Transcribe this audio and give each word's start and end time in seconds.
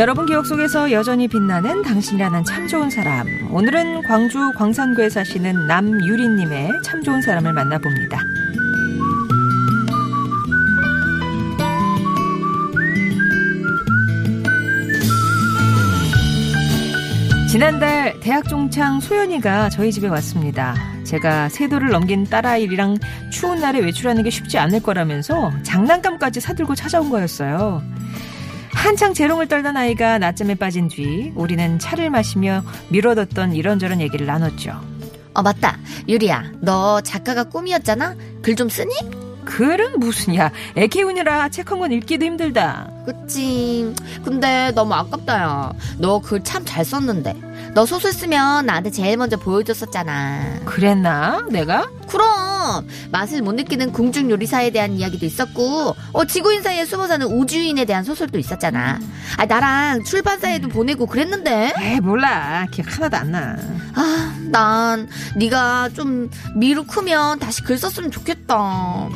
여러분 0.00 0.24
기억 0.24 0.46
속에서 0.46 0.92
여전히 0.92 1.28
빛나는 1.28 1.82
당신이라는 1.82 2.44
참 2.44 2.66
좋은 2.66 2.88
사람. 2.88 3.26
오늘은 3.52 4.00
광주 4.04 4.50
광산구에 4.56 5.10
사시는 5.10 5.66
남유리님의 5.66 6.80
참 6.82 7.02
좋은 7.02 7.20
사람을 7.20 7.52
만나봅니다. 7.52 8.18
지난달 17.50 18.18
대학 18.20 18.48
종창 18.48 19.00
소연이가 19.00 19.68
저희 19.68 19.92
집에 19.92 20.08
왔습니다. 20.08 20.74
제가 21.04 21.50
세도를 21.50 21.90
넘긴 21.90 22.24
딸아이랑 22.24 22.96
추운 23.30 23.60
날에 23.60 23.80
외출하는 23.80 24.22
게 24.22 24.30
쉽지 24.30 24.56
않을 24.56 24.82
거라면서 24.82 25.52
장난감까지 25.62 26.40
사들고 26.40 26.74
찾아온 26.74 27.10
거였어요. 27.10 27.82
한창 28.80 29.12
재롱을 29.14 29.46
떨던 29.46 29.76
아이가 29.76 30.18
낮잠에 30.18 30.54
빠진 30.54 30.88
뒤 30.88 31.32
우리는 31.34 31.78
차를 31.78 32.08
마시며 32.10 32.64
미뤄뒀던 32.88 33.54
이런저런 33.54 34.00
얘기를 34.00 34.26
나눴죠. 34.26 34.72
어, 35.34 35.42
맞다. 35.42 35.78
유리야, 36.08 36.52
너 36.62 37.00
작가가 37.02 37.44
꿈이었잖아? 37.44 38.16
글 38.42 38.56
좀 38.56 38.68
쓰니? 38.68 38.90
글은 39.50 39.98
무슨야. 39.98 40.50
애 40.76 40.86
키우느라 40.86 41.48
책 41.48 41.70
한 41.72 41.80
권 41.80 41.92
읽기도 41.92 42.24
힘들다. 42.24 42.88
그치. 43.04 43.92
근데 44.24 44.70
너무 44.74 44.94
아깝다, 44.94 45.40
야. 45.40 45.72
너 45.98 46.20
글 46.20 46.42
참 46.44 46.64
잘 46.64 46.84
썼는데. 46.84 47.34
너 47.74 47.86
소설 47.86 48.12
쓰면 48.12 48.66
나한테 48.66 48.90
제일 48.90 49.16
먼저 49.16 49.36
보여줬었잖아. 49.36 50.60
그랬나? 50.64 51.44
내가? 51.50 51.88
그럼! 52.08 52.86
맛을 53.12 53.42
못 53.42 53.52
느끼는 53.54 53.92
궁중 53.92 54.28
요리사에 54.30 54.70
대한 54.70 54.92
이야기도 54.92 55.24
있었고, 55.26 55.94
어, 56.12 56.24
지구인 56.24 56.62
사이에 56.62 56.84
숨어 56.84 57.06
사는 57.06 57.24
우주인에 57.26 57.84
대한 57.84 58.02
소설도 58.04 58.38
있었잖아. 58.38 58.98
아, 59.36 59.46
나랑 59.46 60.02
출판사에도 60.04 60.68
보내고 60.68 61.06
그랬는데? 61.06 61.72
에 61.78 62.00
몰라. 62.00 62.66
기억 62.72 62.96
하나도 62.96 63.16
안 63.16 63.30
나. 63.32 63.56
아, 63.94 64.34
난 64.50 65.08
네가 65.36 65.90
좀 65.94 66.28
미루 66.56 66.84
크면 66.84 67.38
다시 67.38 67.62
글 67.62 67.78
썼으면 67.78 68.10
좋겠다. 68.10 69.08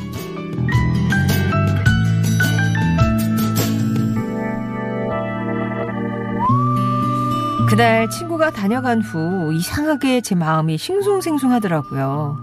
그날 7.67 8.09
친구가 8.09 8.51
다녀간 8.51 9.01
후 9.01 9.51
이상하게 9.53 10.21
제 10.21 10.35
마음이 10.35 10.77
싱숭생숭하더라고요. 10.77 12.41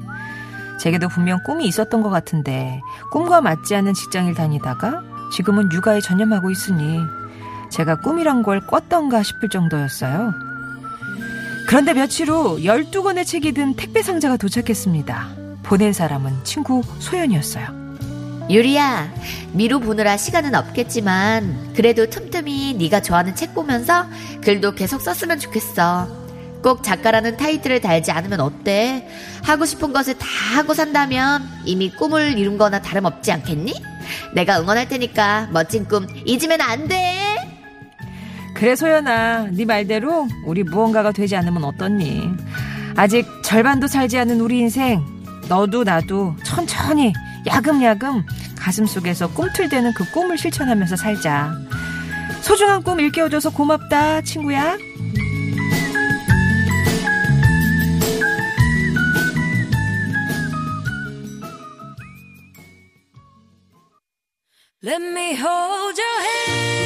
제게도 0.80 1.08
분명 1.08 1.38
꿈이 1.44 1.64
있었던 1.66 2.02
것 2.02 2.10
같은데 2.10 2.80
꿈과 3.12 3.40
맞지 3.40 3.74
않는 3.76 3.94
직장을 3.94 4.34
다니다가 4.34 5.02
지금은 5.32 5.70
육아에 5.72 6.00
전념하고 6.00 6.50
있으니 6.50 6.98
제가 7.70 8.00
꿈이란 8.00 8.42
걸 8.42 8.60
꿨던가 8.66 9.22
싶을 9.22 9.48
정도였어요. 9.48 10.34
그런데 11.68 11.94
며칠 11.94 12.28
후 12.28 12.58
12권의 12.58 13.24
책이 13.24 13.52
든 13.52 13.74
택배 13.74 14.02
상자가 14.02 14.36
도착했습니다. 14.36 15.28
보낸 15.62 15.92
사람은 15.92 16.42
친구 16.42 16.82
소연이었어요. 16.98 17.81
유리야, 18.52 19.10
미루 19.52 19.80
보느라 19.80 20.18
시간은 20.18 20.54
없겠지만 20.54 21.72
그래도 21.74 22.04
틈틈이 22.10 22.74
네가 22.74 23.00
좋아하는 23.00 23.34
책 23.34 23.54
보면서 23.54 24.06
글도 24.44 24.74
계속 24.74 25.00
썼으면 25.00 25.38
좋겠어. 25.38 26.06
꼭 26.62 26.84
작가라는 26.84 27.38
타이틀을 27.38 27.80
달지 27.80 28.12
않으면 28.12 28.40
어때? 28.40 29.08
하고 29.42 29.64
싶은 29.64 29.94
것을 29.94 30.18
다 30.18 30.26
하고 30.54 30.74
산다면 30.74 31.42
이미 31.64 31.90
꿈을 31.90 32.38
이룬 32.38 32.58
거나 32.58 32.82
다름없지 32.82 33.32
않겠니? 33.32 33.72
내가 34.34 34.60
응원할 34.60 34.86
테니까 34.86 35.48
멋진 35.50 35.86
꿈 35.86 36.06
잊으면 36.26 36.60
안 36.60 36.86
돼. 36.88 37.36
그래 38.54 38.76
소연아 38.76 39.48
네 39.52 39.64
말대로 39.64 40.28
우리 40.44 40.62
무언가가 40.62 41.10
되지 41.10 41.36
않으면 41.36 41.64
어떻니 41.64 42.28
아직 42.96 43.26
절반도 43.42 43.86
살지 43.86 44.18
않은 44.18 44.40
우리 44.40 44.58
인생 44.58 45.02
너도 45.48 45.84
나도 45.84 46.36
천천히 46.44 47.14
야금야금 47.46 48.24
가슴 48.62 48.86
속에서 48.86 49.28
꿈틀대는 49.34 49.92
그 49.92 50.08
꿈을 50.12 50.38
실천하면서 50.38 50.94
살자. 50.94 51.52
소중한 52.42 52.80
꿈 52.84 53.00
일깨워줘서 53.00 53.50
고맙다 53.50 54.22
친구야. 54.22 54.76
Let 64.84 65.00
me 65.00 65.34
hold 65.34 65.98
your 65.98 66.20
hand 66.22 66.81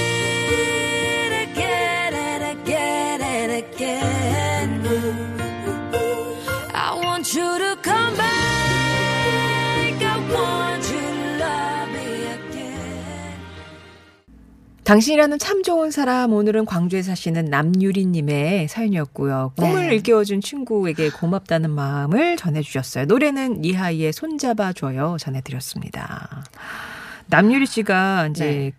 당신이라는 14.86 15.40
참 15.40 15.64
좋은 15.64 15.90
사람 15.90 16.32
오늘은 16.32 16.64
광주에 16.64 17.02
사시는 17.02 17.46
남유리님의 17.46 18.68
사연이었고요. 18.68 19.54
꿈을 19.56 19.88
네. 19.88 19.96
일깨워준 19.96 20.40
친구에게 20.40 21.10
고맙다는 21.10 21.70
마음을 21.70 22.36
전해주셨어요. 22.36 23.06
노래는 23.06 23.64
이하이의 23.64 24.12
손잡아줘요 24.12 25.16
전해드렸습니다. 25.18 26.44
남유리 27.26 27.66
씨가 27.66 28.28
이제 28.28 28.70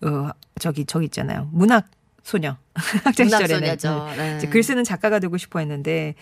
어 0.00 0.30
저기 0.58 0.86
저기 0.86 1.04
있잖아요. 1.04 1.50
문학 1.52 1.86
소녀. 2.22 2.56
학창 3.04 3.28
시절에는. 3.28 3.76
네. 4.16 4.36
이제 4.38 4.48
글 4.48 4.62
쓰는 4.62 4.84
작가가 4.84 5.18
되고 5.18 5.36
싶어 5.36 5.58
했는데 5.58 6.14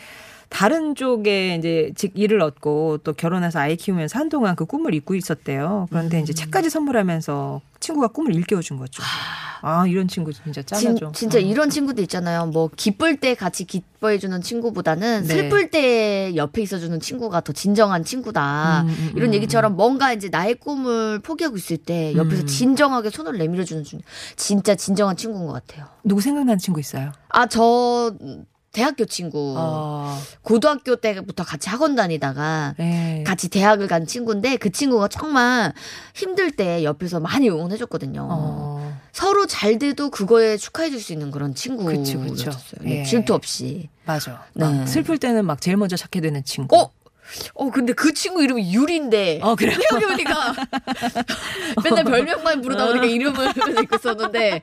다른 0.49 0.95
쪽에 0.95 1.57
이제 1.57 1.93
직 1.97 2.13
일을 2.15 2.41
얻고 2.41 2.99
또 3.05 3.13
결혼해서 3.13 3.59
아이 3.61 3.77
키우면서 3.77 4.19
한동안 4.19 4.57
그 4.57 4.65
꿈을 4.67 4.95
잊고 4.95 5.15
있었대요. 5.15 5.87
그런데 5.91 6.19
음. 6.19 6.23
이제 6.23 6.33
책까지 6.33 6.71
선물하면서 6.71 7.61
친구가 7.81 8.09
꿈을 8.09 8.35
일깨워 8.35 8.63
준 8.63 8.77
거죠. 8.79 9.03
아, 9.67 9.87
이런 9.87 10.09
친구 10.09 10.31
진짜 10.33 10.63
짠하죠. 10.63 11.13
진, 11.15 11.31
짜 11.31 11.39
어. 11.39 11.41
이런 11.41 11.71
친구도 11.71 12.03
있잖아요. 12.03 12.47
뭐 12.47 12.69
기쁠 12.77 13.17
때 13.17 13.35
같이 13.35 13.65
기뻐해 13.65 14.19
주는 14.19 14.43
친구보다는 14.43 15.23
네. 15.23 15.27
슬플 15.27 15.71
때 15.71 16.37
옆에 16.37 16.61
있어 16.61 16.79
주는 16.79 17.01
친구가 17.01 17.41
더 17.41 17.53
진정한 17.55 18.05
친구다. 18.05 18.83
음, 18.83 18.89
음, 18.89 19.13
이런 19.17 19.31
음, 19.31 19.35
얘기처럼 19.35 19.75
뭔가 19.75 20.13
이제 20.13 20.29
나의 20.29 20.57
꿈을 20.57 21.19
포기하고 21.21 21.57
있을 21.57 21.79
때 21.79 22.15
옆에서 22.15 22.43
음. 22.43 22.47
진정하게 22.47 23.09
손을 23.09 23.39
내밀어 23.39 23.65
주는 23.65 23.85
중 23.85 24.01
진짜 24.37 24.75
진정한 24.75 25.17
친구인 25.17 25.47
것 25.47 25.55
같아요. 25.55 25.87
누구 26.05 26.21
생각나는 26.21 26.59
친구 26.59 26.79
있어요? 26.81 27.13
아 27.31 27.47
저 27.47 28.13
대학교 28.75 29.07
친구 29.07 29.55
어, 29.57 30.21
고등학교 30.43 30.97
때부터 30.97 31.45
같이 31.45 31.71
학원 31.71 31.95
다니다가 31.95 32.75
네. 32.77 33.25
같이 33.27 33.49
대학을 33.49 33.87
간 33.87 34.07
친구인데 34.07 34.57
그 34.57 34.71
친구가 34.71 35.09
정말 35.09 35.73
힘들 36.15 36.51
때 36.51 36.85
옆에서 36.85 37.21
많이 37.21 37.49
응원해줬거든요. 37.49 38.27
어, 38.29 39.01
서로 39.13 39.47
잘 39.47 39.79
돼도 39.79 40.11
그거에 40.11 40.57
축하해줄 40.57 41.01
수 41.01 41.13
있는 41.13 41.31
그런 41.31 41.55
친구였어요. 41.55 42.35
그쵸. 42.35 42.51
예. 42.85 43.05
질투 43.05 43.33
없이. 43.33 43.89
맞아. 44.05 44.45
네. 44.55 44.65
막 44.65 44.87
슬플 44.89 45.19
때는 45.19 45.47
막 45.47 45.61
제일 45.61 45.77
먼저 45.77 45.97
찾게 45.97 46.21
되는 46.21 46.45
친구. 46.45 46.77
어? 46.77 46.91
어 47.55 47.71
근데 47.71 47.93
그 47.93 48.13
친구 48.13 48.43
이름이 48.43 48.75
유리인데. 48.75 49.41
어, 49.43 49.55
그래요? 49.55 49.77
언니가 49.93 50.55
맨날 51.85 52.05
별명만 52.05 52.61
부르다 52.61 52.87
보니까 52.87 53.07
이름을 53.07 53.49
읽고 53.83 53.97
있었는데 53.97 54.61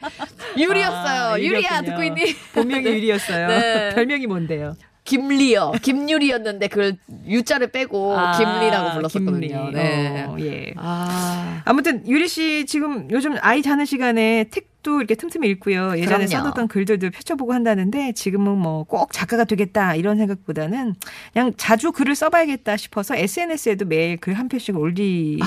유리였어요. 0.57 1.21
아, 1.33 1.39
유리야. 1.39 1.81
듣고 1.81 2.03
있니? 2.03 2.35
본명이 2.53 2.85
유리였어요. 2.85 3.47
네. 3.47 3.89
별명이 3.95 4.27
뭔데요? 4.27 4.75
김리요. 5.03 5.73
김유리였는데 5.81 6.67
그걸 6.67 6.95
유자를 7.25 7.71
빼고 7.71 8.17
아, 8.17 8.37
김리라고 8.37 8.91
불렀었거든요. 8.91 9.39
김리. 9.65 9.71
네. 9.73 10.25
어, 10.27 10.37
예. 10.39 10.73
아. 10.77 11.61
아무튼 11.65 12.07
유리 12.07 12.27
씨 12.27 12.65
지금 12.67 13.09
요즘 13.09 13.35
아이 13.41 13.61
자는 13.61 13.85
시간에 13.85 14.45
책 14.51 14.69
책도 14.81 14.99
이렇게 14.99 15.15
틈틈이 15.15 15.47
읽고요. 15.49 15.97
예전에 15.97 16.25
그럼요. 16.25 16.27
써뒀던 16.27 16.67
글들도 16.67 17.09
펼쳐보고 17.11 17.53
한다는데 17.53 18.13
지금은 18.13 18.57
뭐 18.57 18.81
꼭 18.91 19.13
작가가 19.13 19.43
되겠다 19.45 19.95
이런 19.95 20.17
생각보다는 20.17 20.95
그냥 21.31 21.53
자주 21.55 21.91
글을 21.91 22.15
써봐야겠다 22.15 22.75
싶어서 22.77 23.15
SNS에도 23.15 23.85
매일 23.85 24.17
글 24.17 24.31
한 24.31 24.47
편씩 24.47 24.75
올리는 24.77 25.37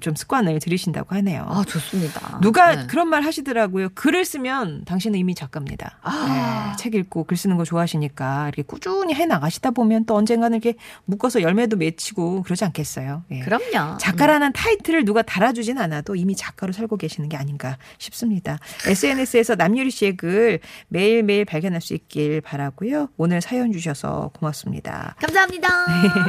좀 0.00 0.14
습관을 0.16 0.58
들이신다고 0.58 1.14
하네요. 1.16 1.44
아, 1.46 1.62
좋습니다. 1.64 2.40
누가 2.40 2.74
네. 2.74 2.86
그런 2.88 3.08
말 3.08 3.22
하시더라고요. 3.22 3.90
글을 3.94 4.24
쓰면 4.24 4.84
당신은 4.86 5.18
이미 5.18 5.34
작가입니다. 5.34 5.98
아. 6.02 6.72
네, 6.72 6.76
책 6.82 6.94
읽고 6.94 7.24
글 7.24 7.36
쓰는 7.36 7.56
거 7.58 7.64
좋아하시니까 7.64 8.48
이렇게 8.48 8.62
꾸준히 8.62 9.14
해 9.14 9.26
나가시다 9.26 9.70
보면 9.70 10.06
또 10.06 10.16
언젠가는 10.16 10.58
이렇게 10.58 10.76
묶어서 11.04 11.42
열매도 11.42 11.76
맺히고 11.76 12.42
그러지 12.42 12.64
않겠어요. 12.64 13.22
예. 13.30 13.40
그럼요. 13.40 13.98
작가라는 13.98 14.52
타이틀을 14.52 15.04
누가 15.04 15.22
달아주진 15.22 15.78
않아도 15.78 16.16
이미 16.16 16.34
작가로 16.34 16.72
살고 16.72 16.96
계시는 16.96 17.28
게 17.28 17.36
아닌가 17.36 17.76
싶습니다. 18.00 18.58
SNS에서 18.86 19.54
남유리 19.54 19.90
씨의 19.90 20.16
글 20.16 20.60
매일매일 20.88 21.44
발견할 21.44 21.80
수 21.80 21.94
있길 21.94 22.40
바라고요. 22.40 23.08
오늘 23.16 23.40
사연 23.40 23.72
주셔서 23.72 24.30
고맙습니다. 24.34 25.14
감사합니다. 25.20 25.68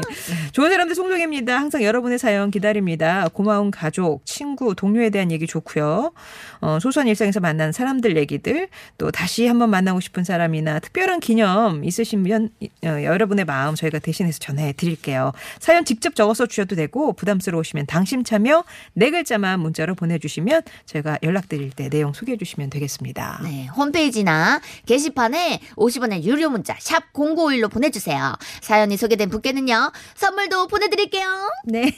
좋은 0.51 0.69
사람들 0.69 0.95
송정입니다. 0.95 1.57
항상 1.57 1.83
여러분의 1.83 2.19
사연 2.19 2.51
기다립니다. 2.51 3.27
고마운 3.29 3.71
가족, 3.71 4.25
친구, 4.25 4.75
동료에 4.75 5.09
대한 5.09 5.31
얘기 5.31 5.47
좋고요. 5.47 6.11
어, 6.59 6.79
소소한 6.79 7.07
일상에서 7.07 7.39
만난 7.39 7.71
사람들 7.71 8.17
얘기들, 8.17 8.67
또 8.97 9.11
다시 9.11 9.47
한번 9.47 9.69
만나고 9.69 9.99
싶은 9.99 10.23
사람이나 10.23 10.79
특별한 10.79 11.19
기념 11.21 11.83
있으시면 11.85 12.49
어, 12.83 12.87
여러분의 12.87 13.45
마음 13.45 13.75
저희가 13.75 13.99
대신해서 13.99 14.39
전해 14.39 14.73
드릴게요. 14.73 15.31
사연 15.59 15.85
직접 15.85 16.15
적어서 16.15 16.45
주셔도 16.45 16.75
되고 16.75 17.13
부담스러우시면 17.13 17.85
당심 17.85 18.23
참여 18.23 18.63
네 18.93 19.09
글자만 19.09 19.59
문자로 19.59 19.95
보내주시면 19.95 20.63
저희가 20.85 21.19
연락드 21.23 21.60
릴 21.61 21.71
때 21.71 21.89
내용 21.89 22.11
소개해 22.13 22.37
주시면 22.37 22.69
되겠습니다. 22.69 23.39
네, 23.43 23.67
홈페이지나 23.67 24.59
게시판에 24.85 25.61
50원의 25.75 26.23
유료 26.23 26.49
문자 26.49 26.75
샵 26.79 27.13
0951로 27.13 27.71
보내주세요. 27.71 28.35
사연이 28.61 28.97
소개된 28.97 29.29
분께는요. 29.29 29.91
선물도 30.15 30.67
보내드릴게요. 30.67 31.49
네. 31.65 31.95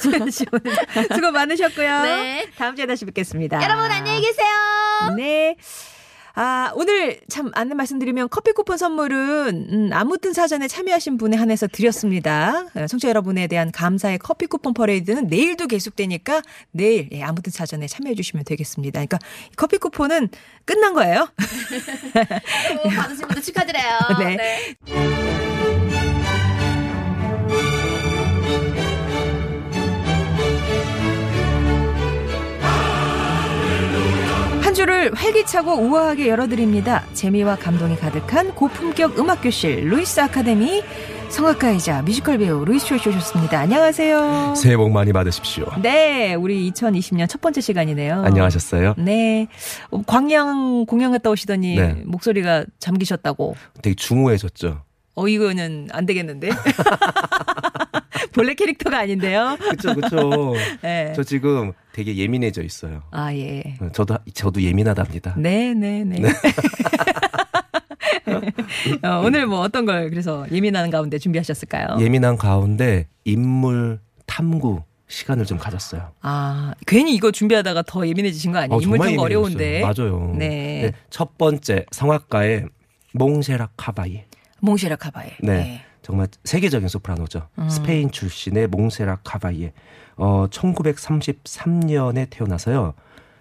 수현 0.00 0.30
씨 0.30 0.44
오늘 0.52 0.76
수고 1.14 1.30
많으셨고요. 1.30 2.02
네. 2.02 2.46
다음 2.58 2.76
주에 2.76 2.86
다시 2.86 3.04
뵙겠습니다. 3.04 3.62
여러분 3.62 3.90
안녕히 3.90 4.20
계세요. 4.20 4.46
네. 5.16 5.56
아, 6.36 6.72
오늘 6.74 7.20
참 7.28 7.52
안내 7.54 7.74
말씀드리면 7.74 8.28
커피 8.28 8.52
쿠폰 8.52 8.76
선물은 8.76 9.68
음, 9.70 9.90
아무튼 9.92 10.32
사전에 10.32 10.66
참여하신 10.66 11.16
분에 11.16 11.36
한해서 11.36 11.68
드렸습니다. 11.68 12.66
어, 12.74 12.86
청취자 12.88 13.08
여러분에 13.08 13.46
대한 13.46 13.70
감사의 13.70 14.18
커피 14.18 14.46
쿠폰 14.46 14.74
퍼레이드는 14.74 15.28
내일도 15.28 15.68
계속되니까 15.68 16.42
내일 16.72 17.08
예, 17.12 17.22
아무튼 17.22 17.52
사전에 17.52 17.86
참여해 17.86 18.16
주시면 18.16 18.44
되겠습니다. 18.44 18.98
그러니까 18.98 19.18
이 19.52 19.56
커피 19.56 19.78
쿠폰은 19.78 20.28
끝난 20.64 20.92
거예요. 20.94 21.28
또 22.82 22.88
받으신 22.88 23.28
분들 23.28 23.42
축하드려요. 23.42 23.98
네. 24.18 24.74
한 34.74 34.76
주를 34.76 35.14
활기차고 35.14 35.70
우아하게 35.82 36.26
열어드립니다. 36.26 37.04
재미와 37.12 37.54
감동이 37.54 37.94
가득한 37.94 38.56
고품격 38.56 39.16
음악교실 39.20 39.88
루이스 39.88 40.18
아카데미 40.18 40.82
성악가이자 41.28 42.02
뮤지컬 42.02 42.38
배우 42.38 42.64
루이스 42.64 42.84
초이 42.84 42.94
오셨습니다. 42.96 43.56
안녕하세요. 43.60 44.54
새해 44.56 44.76
복 44.76 44.90
많이 44.90 45.12
받으십시오. 45.12 45.66
네, 45.80 46.34
우리 46.34 46.72
2020년 46.72 47.28
첫 47.28 47.40
번째 47.40 47.60
시간이네요. 47.60 48.24
안녕하셨어요? 48.24 48.96
네, 48.98 49.46
어, 49.92 50.02
광양 50.04 50.86
공연 50.86 51.12
갔다 51.12 51.30
오시더니 51.30 51.76
네. 51.76 52.02
목소리가 52.04 52.64
잠기셨다고. 52.80 53.54
되게 53.80 53.94
중후해졌죠. 53.94 54.82
어, 55.14 55.28
이거는 55.28 55.86
안 55.92 56.04
되겠는데? 56.04 56.50
본래 58.34 58.54
캐릭터가 58.54 58.98
아닌데요? 58.98 59.56
그쵸, 59.60 59.94
그쵸. 59.94 60.54
네. 60.82 61.12
저 61.14 61.22
지금 61.22 61.72
되게 61.92 62.16
예민해져 62.16 62.62
있어요. 62.62 63.02
아, 63.12 63.32
예. 63.32 63.78
저도, 63.92 64.18
저도 64.34 64.60
예민하답니다. 64.60 65.34
네, 65.38 65.72
네, 65.72 66.04
네. 66.04 66.20
어, 69.02 69.22
오늘 69.24 69.46
뭐 69.46 69.60
어떤 69.60 69.86
걸 69.86 70.10
그래서 70.10 70.46
예민한 70.50 70.90
가운데 70.90 71.18
준비하셨을까요? 71.18 71.98
예민한 72.00 72.36
가운데 72.36 73.06
인물 73.24 74.00
탐구 74.26 74.82
시간을 75.06 75.44
좀 75.46 75.58
가졌어요. 75.58 76.10
아, 76.22 76.74
괜히 76.86 77.14
이거 77.14 77.30
준비하다가 77.30 77.82
더 77.86 78.06
예민해지신 78.06 78.50
거 78.52 78.58
아니에요? 78.58 78.76
어, 78.76 78.80
인물 78.80 78.98
탐구 78.98 79.12
예민해졌어요. 79.12 79.24
어려운데. 79.24 79.80
맞아요. 79.80 80.34
네. 80.36 80.92
첫 81.10 81.38
번째 81.38 81.86
성악가의 81.92 82.66
몽세라 83.12 83.68
카바이. 83.76 84.22
몽시라 84.60 84.96
카바에. 84.96 85.36
네. 85.40 85.84
정말 86.04 86.28
세계적인 86.44 86.86
소프라노죠. 86.88 87.48
음. 87.58 87.68
스페인 87.68 88.10
출신의 88.10 88.68
몽세라 88.68 89.20
카바이에 89.24 89.72
어 90.16 90.46
1933년에 90.50 92.28
태어나서요. 92.28 92.92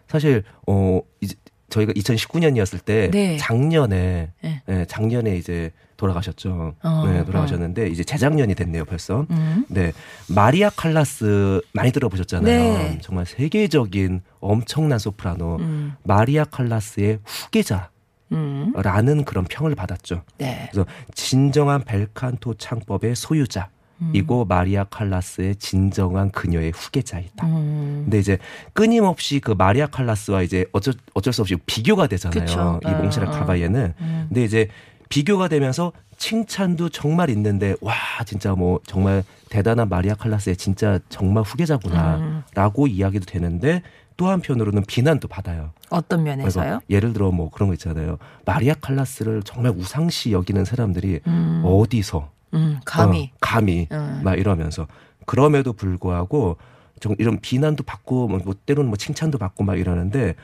사실 0.07 0.44
어 0.65 1.01
이제 1.19 1.36
저희가 1.69 1.92
2019년이었을 1.92 2.83
때 2.83 3.12
네. 3.12 3.38
작년에 3.38 4.31
네. 4.42 4.62
예, 4.69 4.86
작년에 4.88 5.36
이제 5.36 5.71
돌아가셨죠. 5.98 6.75
어, 6.81 7.04
네, 7.07 7.25
돌아가셨는데 7.25 7.88
이제 7.88 8.04
재작년이 8.04 8.56
됐네요, 8.56 8.86
벌써. 8.86 9.25
음. 9.30 9.65
네. 9.69 9.92
마리아 10.27 10.69
칼라스 10.69 11.62
많이 11.74 11.92
들어보셨잖아요. 11.92 12.77
네. 12.77 12.98
정말 13.01 13.25
세계적인 13.25 14.21
엄청난 14.39 15.00
소프라노 15.00 15.57
음. 15.57 15.95
마리아 16.04 16.44
칼라스의 16.45 17.19
후계자 17.25 17.89
음. 18.33 18.74
라는 18.75 19.24
그런 19.25 19.45
평을 19.45 19.75
받았죠. 19.75 20.24
네. 20.38 20.69
그래서 20.71 20.88
진정한 21.13 21.83
벨칸토 21.83 22.56
창법의 22.56 23.15
소유자 23.15 23.69
이고 24.12 24.44
마리아 24.44 24.83
칼라스의 24.83 25.56
진정한 25.56 26.30
그녀의 26.31 26.71
후계자이다. 26.75 27.45
음. 27.45 28.01
근데 28.03 28.19
이제 28.19 28.38
끊임없이 28.74 29.39
그 29.39 29.51
마리아 29.51 29.88
칼라스와 29.88 30.41
이제 30.41 30.65
어쩔 30.74 30.94
어쩔 31.13 31.31
수 31.31 31.41
없이 31.41 31.56
비교가 31.65 32.07
되잖아요. 32.07 32.41
그쵸. 32.41 32.80
이 32.85 32.91
몽시라 32.91 33.27
어, 33.27 33.30
어. 33.30 33.31
카바예는. 33.31 33.94
음. 34.00 34.25
근데 34.27 34.44
이제 34.44 34.68
비교가 35.07 35.47
되면서 35.47 35.94
칭찬도 36.18 36.89
정말 36.89 37.29
있는데 37.29 37.75
와 37.81 37.94
진짜 38.25 38.53
뭐 38.56 38.79
정말 38.86 39.24
대단한 39.50 39.88
마리아 39.89 40.15
칼라스의 40.15 40.57
진짜 40.57 41.00
정말 41.09 41.41
음. 41.41 41.45
후계자구나라고 41.45 42.88
이야기도 42.88 43.25
되는데 43.25 43.83
또 44.24 44.30
한편으로는 44.30 44.86
비난도 44.88 45.28
받아요. 45.28 45.72
어떤 45.90 46.24
면에서요? 46.24 46.80
예를 46.90 47.12
들어 47.12 47.30
뭐 47.31 47.50
그런 47.50 47.68
거 47.68 47.74
있잖아요. 47.74 48.18
마리아 48.46 48.74
칼라스를 48.74 49.44
정말 49.44 49.74
우상시 49.74 50.31
여기는 50.31 50.64
사람들이 50.64 51.20
음. 51.28 51.62
어디서 51.66 52.31
음, 52.54 52.80
감히. 52.86 53.31
어, 53.34 53.38
감히 53.42 53.90
음. 53.92 54.22
막 54.24 54.39
이러면서 54.39 54.88
그럼에도 55.25 55.74
불구하고 55.74 56.56
좀 57.01 57.15
이런 57.20 57.42
비난도 57.42 57.84
받고 57.84 58.30
뭐, 58.30 58.39
뭐 58.46 58.56
때로는 58.65 58.89
뭐 58.89 58.96
칭찬도 58.96 59.38
받고 59.39 59.65
막 59.65 59.77
이러는데 59.77 60.36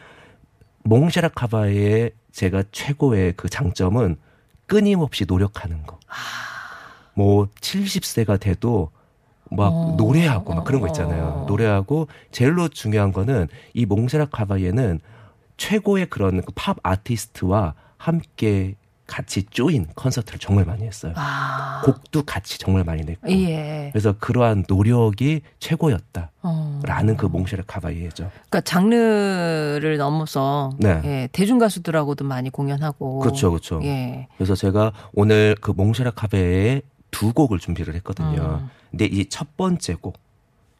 몽샤라 0.84 1.30
카바의 1.30 2.12
제가 2.34 2.64
최고의 2.74 3.36
그 3.38 3.48
장점은 3.48 4.18
끊임없이 4.68 5.24
노력하는 5.26 5.84
거. 5.84 5.98
아. 6.10 7.14
뭐 7.14 7.48
70세가 7.62 8.42
돼도 8.42 8.92
막 9.52 9.68
어. 9.74 9.96
노래하고 9.98 10.54
막 10.54 10.64
그런 10.64 10.82
거 10.82 10.88
있잖아요. 10.88 11.24
어. 11.24 11.46
노래하고 11.48 12.08
제일로 12.32 12.68
중요한 12.70 13.12
거는 13.12 13.48
이 13.74 13.86
몽세라 13.86 14.26
카바예는 14.26 15.00
최고의 15.58 16.08
그런 16.08 16.42
그팝 16.42 16.78
아티스트와 16.84 17.74
함께 17.98 18.76
같이 19.10 19.44
조인 19.50 19.88
콘서트를 19.96 20.40
정말 20.40 20.66
많이 20.66 20.86
했어요. 20.86 21.14
아. 21.16 21.82
곡도 21.84 22.24
같이 22.24 22.60
정말 22.60 22.84
많이 22.84 23.04
냈고. 23.04 23.30
예. 23.32 23.90
그래서 23.92 24.14
그러한 24.20 24.66
노력이 24.68 25.42
최고였다 25.60 26.30
라는 26.84 27.14
어. 27.16 27.18
그 27.18 27.26
몽세라 27.26 27.64
카바예죠. 27.66 28.30
그러니까 28.32 28.62
장르를 28.62 29.98
넘어서 29.98 30.70
네. 30.78 31.02
예, 31.04 31.30
대중 31.32 31.58
가수들하고도 31.58 32.24
많이 32.24 32.52
공연하고 32.52 33.20
그렇죠, 33.20 33.50
그렇죠. 33.50 33.82
예. 33.84 34.28
그래서 34.38 34.54
제가 34.54 34.94
오늘 35.14 35.56
그 35.60 35.72
몽세라 35.72 36.12
카바예의 36.12 36.84
두 37.12 37.34
곡을 37.34 37.60
준비를 37.60 37.96
했거든요. 37.96 38.60
음. 38.64 38.70
근데 38.92 39.06
이 39.06 39.26
첫 39.30 39.56
번째 39.58 39.96
곡, 39.96 40.18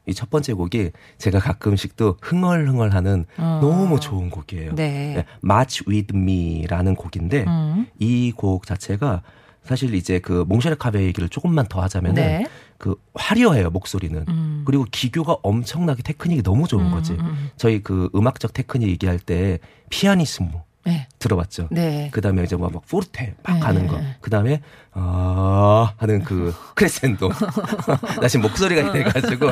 이 0.08 0.14
첫 0.14 0.30
번째 0.30 0.54
곡이 0.54 0.92
제가 1.18 1.40
가끔씩 1.40 1.96
또 1.96 2.18
흥얼흥얼하는 2.22 3.26
음. 3.40 3.60
너무 3.62 4.00
좋은 4.00 4.30
곡이에요. 4.30 4.76
네. 4.76 5.14
네, 5.16 5.26
March 5.44 5.84
with 5.88 6.16
Me라는 6.16 6.96
곡인데 6.96 7.46
음. 7.48 7.88
이곡 8.00 8.66
자체가 8.66 9.22
사실 9.64 9.94
이제 9.94 10.18
그 10.20 10.46
몽쉘 10.48 10.76
카베 10.76 11.04
얘기를 11.04 11.30
조금만 11.30 11.68
더 11.68 11.82
하자면은 11.82 12.16
네. 12.16 12.46
그 12.80 12.96
화려해요 13.14 13.70
목소리는 13.70 14.26
음. 14.28 14.64
그리고 14.66 14.86
기교가 14.90 15.38
엄청나게 15.44 16.02
테크닉이 16.02 16.42
너무 16.44 16.68
좋은 16.68 16.86
음, 16.86 16.92
거지. 16.92 17.12
음. 17.14 17.50
저희 17.58 17.84
그 17.84 18.10
음악적 18.16 18.54
테크닉 18.54 18.90
얘기할 18.90 19.20
때 19.20 19.60
피아니스모 19.90 20.64
네. 20.86 21.08
들어봤죠. 21.20 21.68
네. 21.72 22.10
그 22.12 22.22
다음에 22.22 22.44
이제 22.44 22.56
막, 22.56 22.72
막 22.72 22.86
포르테 22.88 23.36
막 23.44 23.56
네. 23.56 23.60
가는 23.60 23.88
거. 23.88 24.00
그 24.22 24.30
다음에 24.30 24.62
아 24.92 25.94
하는 25.98 26.24
그 26.24 26.54
크레센도. 26.76 27.30
나 28.22 28.28
지금 28.28 28.44
목소리가 28.44 28.82
이래가지고 28.96 29.48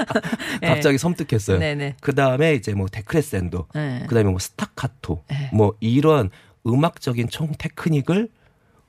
갑자기 0.62 0.98
섬뜩했어요. 0.98 1.58
네네. 1.58 1.96
그 2.00 2.14
다음에 2.14 2.54
이제 2.54 2.72
뭐 2.74 2.88
데크레센도, 2.88 3.66
네. 3.74 4.04
그 4.08 4.14
다음에 4.14 4.30
뭐 4.30 4.38
스타카토, 4.38 5.22
네. 5.30 5.50
뭐 5.52 5.74
이런 5.80 6.30
음악적인 6.66 7.28
총 7.28 7.52
테크닉을 7.58 8.28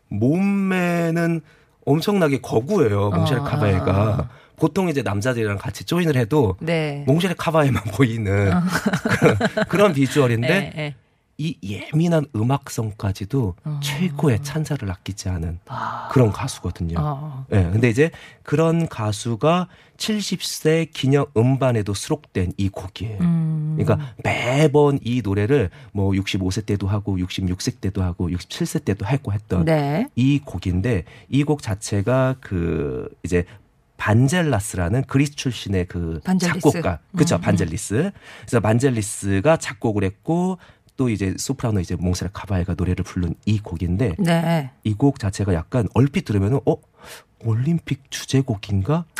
몸매는 0.09 1.41
엄청나게 1.85 2.39
거구해요. 2.41 3.09
몽쉘 3.11 3.39
어, 3.39 3.43
카바에가. 3.43 4.29
보통 4.57 4.87
이제 4.87 5.01
남자들이랑 5.01 5.57
같이 5.57 5.83
조인을 5.83 6.15
해도 6.15 6.55
네. 6.61 7.03
몽쉘 7.07 7.33
카바에만 7.35 7.83
보이는 7.93 8.53
그런, 9.19 9.37
그런 9.67 9.93
비주얼인데 9.93 10.47
네, 10.47 10.71
네. 10.73 10.95
이 11.37 11.57
예민한 11.63 12.25
음악성까지도 12.33 13.55
어. 13.65 13.79
최고의 13.83 14.41
찬사를 14.41 14.89
아끼지 14.89 15.27
않은 15.29 15.59
아. 15.67 16.07
그런 16.11 16.31
가수거든요. 16.31 16.95
어. 16.97 17.45
예, 17.51 17.63
근데 17.63 17.89
이제 17.89 18.09
그런 18.43 18.87
가수가 18.87 19.67
70세 19.97 20.89
기념 20.93 21.25
음반에도 21.35 21.93
수록된 21.93 22.53
이 22.57 22.69
곡이에요. 22.69 23.17
음. 23.19 23.75
그러니까 23.77 24.13
매번 24.23 24.97
이 25.03 25.21
노래를 25.23 25.69
뭐 25.91 26.11
65세 26.11 26.65
때도 26.65 26.87
하고 26.87 27.17
66세 27.17 27.81
때도 27.81 28.01
하고 28.01 28.29
67세 28.29 28.85
때도 28.85 29.05
했고 29.05 29.33
했던 29.33 29.65
네. 29.65 30.07
이 30.15 30.39
곡인데 30.39 31.03
이 31.29 31.43
곡 31.43 31.61
자체가 31.61 32.35
그 32.39 33.07
이제 33.23 33.45
반젤라스라는 33.97 35.03
그리스 35.07 35.35
출신의 35.35 35.85
그 35.85 36.19
반젤리스. 36.23 36.59
작곡가 36.71 36.99
그렇죠 37.13 37.35
음, 37.35 37.39
음. 37.39 37.41
반젤리스 37.41 38.11
그래서 38.41 38.59
반젤리스가 38.59 39.57
작곡을 39.57 40.03
했고 40.03 40.57
또 40.97 41.09
이제 41.09 41.33
소프라노 41.37 41.79
이제 41.79 41.95
몽세라 41.95 42.31
카바에가 42.33 42.75
노래를 42.77 43.03
부른 43.03 43.35
이 43.45 43.59
곡인데 43.59 44.15
네. 44.17 44.71
이곡 44.83 45.19
자체가 45.19 45.53
약간 45.53 45.87
얼핏 45.93 46.23
들으면은 46.25 46.59
어 46.65 46.75
올림픽 47.43 48.09
주제곡인가 48.09 49.05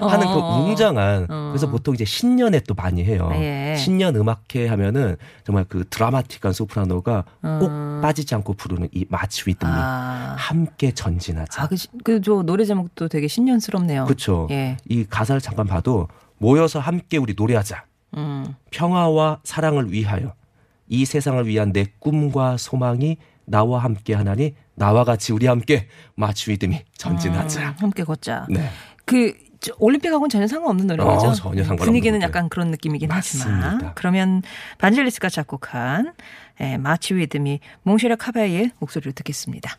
하는 0.00 0.26
그 0.26 0.32
어. 0.40 0.64
웅장한 0.64 1.26
어. 1.28 1.48
그래서 1.52 1.68
보통 1.68 1.94
이제 1.94 2.04
신년에 2.04 2.60
또 2.60 2.74
많이 2.74 3.04
해요. 3.04 3.30
예. 3.34 3.74
신년 3.76 4.16
음악회 4.16 4.68
하면은 4.68 5.16
정말 5.44 5.64
그 5.68 5.84
드라마틱한 5.90 6.52
소프라노가 6.54 7.24
꼭 7.42 7.66
음. 7.68 8.00
빠지지 8.02 8.34
않고 8.36 8.54
부르는 8.54 8.88
이 8.92 9.04
마치 9.10 9.42
위드미 9.46 9.70
아. 9.70 10.36
함께 10.38 10.92
전진하자. 10.92 11.62
아, 11.62 11.66
그, 11.68 11.76
시- 11.76 11.88
그, 12.04 12.20
저 12.22 12.42
노래 12.42 12.64
제목도 12.64 13.08
되게 13.08 13.28
신년스럽네요. 13.28 14.04
그렇죠. 14.04 14.46
예. 14.50 14.76
이 14.88 15.04
가사를 15.04 15.40
잠깐 15.40 15.66
봐도 15.66 16.08
모여서 16.38 16.78
함께 16.78 17.18
우리 17.18 17.34
노래하자. 17.36 17.84
음. 18.16 18.54
평화와 18.70 19.40
사랑을 19.44 19.90
위하여 19.92 20.32
이 20.92 21.06
세상을 21.06 21.46
위한 21.46 21.72
내 21.72 21.86
꿈과 22.00 22.58
소망이 22.58 23.16
나와 23.46 23.78
함께 23.78 24.12
하나니 24.12 24.54
나와 24.74 25.04
같이 25.04 25.32
우리 25.32 25.46
함께 25.46 25.88
March 26.14 26.50
with 26.50 26.71
Me 26.71 26.82
전진하자. 26.98 27.68
음, 27.70 27.74
함께 27.78 28.04
걷자. 28.04 28.46
네. 28.50 28.68
그 29.06 29.32
저, 29.58 29.72
올림픽하고는 29.78 30.28
전혀 30.28 30.46
상관없는 30.46 30.86
노래죠. 30.88 31.08
어, 31.08 31.18
전혀 31.32 31.62
상관없는 31.62 31.76
분위기는 31.76 32.18
노래. 32.18 32.26
약간 32.26 32.50
그런 32.50 32.70
느낌이긴 32.70 33.10
하지만. 33.10 33.60
맞습니다. 33.60 33.92
그러면 33.94 34.42
반젤리스가 34.78 35.30
작곡한 35.30 36.12
예, 36.60 36.76
March 36.76 37.14
with 37.14 37.45
Me 37.45 37.60
몽쉐라 37.84 38.16
카바예의 38.16 38.72
목소리를 38.78 39.12
듣겠습니다. 39.12 39.78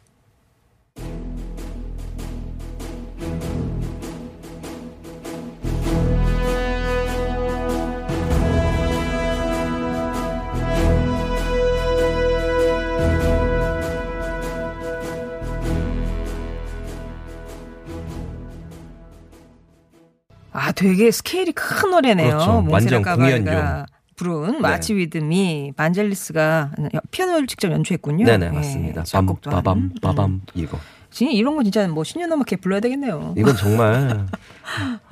아, 20.53 20.71
되게 20.71 21.11
스케일이 21.11 21.51
큰 21.51 21.91
노래네요. 21.91 22.27
그렇죠. 22.29 22.61
몽세라 22.61 22.97
완전 22.97 23.01
공연용. 23.03 23.85
부른 24.15 24.61
마치 24.61 24.93
위드미 24.93 25.73
반젤리스가 25.75 26.71
피아노를 27.11 27.47
직접 27.47 27.71
연주했군요. 27.71 28.25
네네 28.25 28.45
예, 28.45 28.49
맞습니다. 28.51 29.03
작곡도 29.03 29.49
한. 29.49 29.55
빠밤 29.63 29.91
빠밤 30.01 30.41
이거 30.53 30.77
진짜 31.09 31.31
이런 31.31 31.55
거 31.55 31.63
진짜 31.63 31.87
뭐 31.87 32.03
신년 32.03 32.31
음악회 32.31 32.55
불러야 32.57 32.79
되겠네요. 32.79 33.33
이건 33.35 33.55
정말 33.57 34.27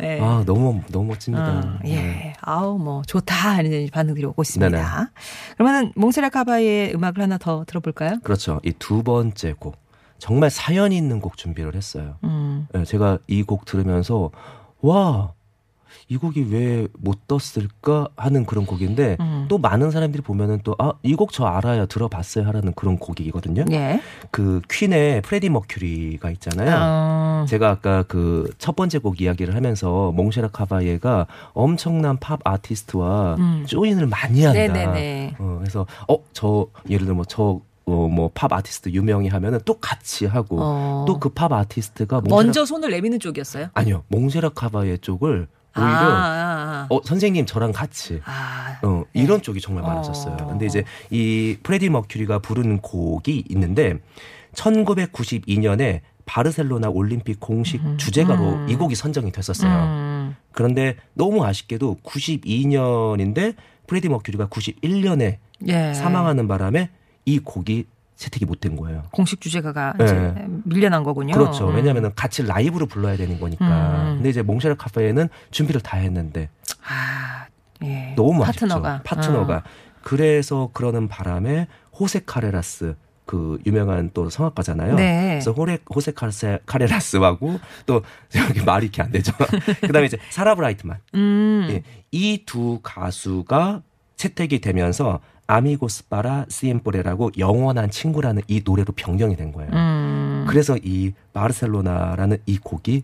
예. 0.02 0.20
아 0.22 0.44
너무 0.46 0.82
너무 0.92 1.08
멋집니다. 1.08 1.46
아, 1.46 1.80
예. 1.86 1.96
네. 1.96 2.34
아우, 2.42 2.78
뭐, 2.78 3.02
좋다. 3.06 3.36
하는 3.58 3.88
반응들이 3.92 4.26
오고 4.26 4.42
있습니다. 4.44 4.70
네네. 4.70 4.84
그러면은, 5.58 5.92
몽세라 5.96 6.30
카바의 6.30 6.94
음악을 6.96 7.22
하나 7.22 7.38
더 7.38 7.64
들어볼까요? 7.68 8.18
그렇죠. 8.24 8.60
이 8.64 8.72
두 8.80 9.04
번째 9.04 9.54
곡 9.60 9.78
정말 10.18 10.50
사연 10.52 10.92
있는 10.92 11.20
곡 11.20 11.38
준비를 11.38 11.76
했어요. 11.76 12.16
음. 12.24 12.68
예, 12.76 12.84
제가 12.84 13.18
이 13.28 13.44
곡 13.44 13.66
들으면서 13.66 14.30
와. 14.82 15.34
이 16.08 16.18
곡이 16.18 16.48
왜 16.52 16.88
못 17.00 17.28
떴을까 17.28 18.08
하는 18.18 18.46
그런 18.46 18.66
곡인데 18.66 19.16
음. 19.22 19.46
또 19.48 19.58
많은 19.58 19.92
사람들이 19.92 20.22
보면은 20.24 20.60
또 20.64 20.76
아 20.80 20.94
이 21.04 21.16
곡 21.16 21.32
저 21.32 21.46
알아요 21.46 21.86
들어봤어요 21.86 22.46
하라는 22.48 22.74
그런 22.74 22.98
곡이거든요. 22.98 23.64
예. 23.72 24.02
그 24.30 24.62
퀸의 24.70 25.22
프레디 25.22 25.50
머큐리가 25.50 26.32
있잖아요. 26.32 26.76
어, 26.82 27.46
제가 27.48 27.70
아까 27.70 28.04
그 28.04 28.50
첫 28.58 28.76
번째 28.76 29.00
곡 29.00 29.22
이야기를 29.22 29.56
하면서 29.56 30.12
몽쉐라 30.12 30.50
카바예가 30.50 31.28
엄청난 31.54 32.18
팝 32.18 32.40
아티스트와 32.44 33.36
음. 33.40 33.66
join을 33.68 34.08
많이 34.08 34.44
한다. 34.44 34.60
네네네. 34.60 35.36
어, 35.40 35.58
그래서 35.60 35.86
어 36.08 36.18
저 36.34 36.68
예를 36.90 37.06
들어 37.06 37.16
뭐저 37.16 37.62
어, 37.86 38.08
뭐팝 38.08 38.54
아티스트 38.54 38.90
유명히 38.90 39.28
하면은 39.28 39.60
또 39.66 39.80
같이 39.80 40.26
하고 40.26 40.58
어. 40.60 41.06
또그 41.08 41.30
팝 41.30 41.52
아티스트가 41.52 42.22
몽쉐라, 42.22 42.36
먼저 42.36 42.66
손을 42.66 42.92
내미는 42.92 43.20
쪽이었어요? 43.20 43.70
아니요 43.74 44.04
몽쉐라 44.10 44.50
카바예 44.50 44.98
쪽을 44.98 45.48
오히려 45.76 45.88
아, 45.88 45.92
아, 45.92 46.88
아. 46.88 46.88
어 46.90 47.00
선생님 47.04 47.46
저랑 47.46 47.72
같이 47.72 48.22
아, 48.26 48.78
어, 48.84 49.04
네. 49.14 49.22
이런 49.24 49.42
쪽이 49.42 49.62
정말 49.62 49.84
많았었어요. 49.84 50.38
어. 50.42 50.48
근데 50.48 50.66
이제 50.66 50.84
이 51.10 51.58
프레디 51.64 51.90
머큐리가 51.90 52.40
부르는 52.40 52.80
곡이 52.80 53.46
있는데 53.50 54.00
1992년에 54.54 56.02
바르셀로나 56.26 56.90
올림픽 56.90 57.40
공식 57.40 57.82
주제가로 57.98 58.44
음. 58.44 58.70
이 58.70 58.76
곡이 58.76 58.96
선정이 58.96 59.32
됐었어요. 59.32 59.72
음. 59.72 60.36
그런데 60.52 60.98
너무 61.14 61.44
아쉽게도 61.46 61.98
92년인데 62.04 63.56
프레디 63.88 64.10
머큐리가 64.10 64.48
91년에 64.48 65.38
예. 65.68 65.94
사망하는 65.94 66.48
바람에 66.48 66.90
이 67.26 67.40
곡이 67.40 67.86
채택이 68.16 68.46
못 68.46 68.60
된 68.62 68.76
거예요. 68.76 69.04
공식 69.12 69.42
주제가가 69.42 69.94
네. 69.98 70.46
밀려난 70.64 71.04
거군요. 71.04 71.34
그렇죠. 71.34 71.70
음. 71.70 71.76
왜냐하면 71.76 72.12
같이 72.16 72.44
라이브로 72.44 72.86
불러야 72.86 73.18
되는 73.18 73.40
거니까. 73.40 73.66
음. 73.66 74.16
근데 74.18 74.30
이제 74.30 74.44
몽쉘 74.44 74.76
카페에는 74.76 75.28
준비를 75.50 75.82
다 75.82 75.98
했는데 75.98 76.50
아, 76.88 77.46
예. 77.84 78.14
너무 78.16 78.44
파트너가. 78.44 78.90
아쉽죠. 78.96 79.04
파트너가. 79.04 79.64
그래서 80.04 80.70
그러는 80.74 81.08
바람에 81.08 81.68
호세 82.00 82.22
카레라스 82.26 82.96
그 83.26 83.58
유명한 83.66 84.12
또 84.14 84.30
성악가잖아요. 84.30 84.96
네. 84.96 85.30
그래서 85.32 85.52
호레, 85.52 85.80
호세 85.94 86.12
카레, 86.12 86.60
카레라스하고 86.66 87.60
또 87.86 88.02
여기 88.36 88.62
말이 88.64 88.86
이렇게 88.88 89.02
안 89.02 89.10
되죠. 89.12 89.32
그다음에 89.82 90.06
이제 90.08 90.18
사라 90.30 90.54
브라이트만 90.56 90.98
음. 91.16 91.68
예, 91.72 91.84
이두 92.12 92.80
가수가 92.84 93.82
채택이 94.18 94.60
되면서 94.62 95.22
Amigos 95.52 96.08
para 96.08 96.46
siempre라고 96.48 97.32
영원한 97.38 97.92
친구라는 97.92 98.42
이 98.48 98.62
노래로 98.64 98.94
변경이 98.96 99.36
된 99.36 99.52
거예요. 99.52 99.70
음. 99.74 100.46
그래서 100.48 100.78
이 100.82 101.12
바르셀로나라는 101.34 102.38
이 102.46 102.58
곡이 102.58 103.04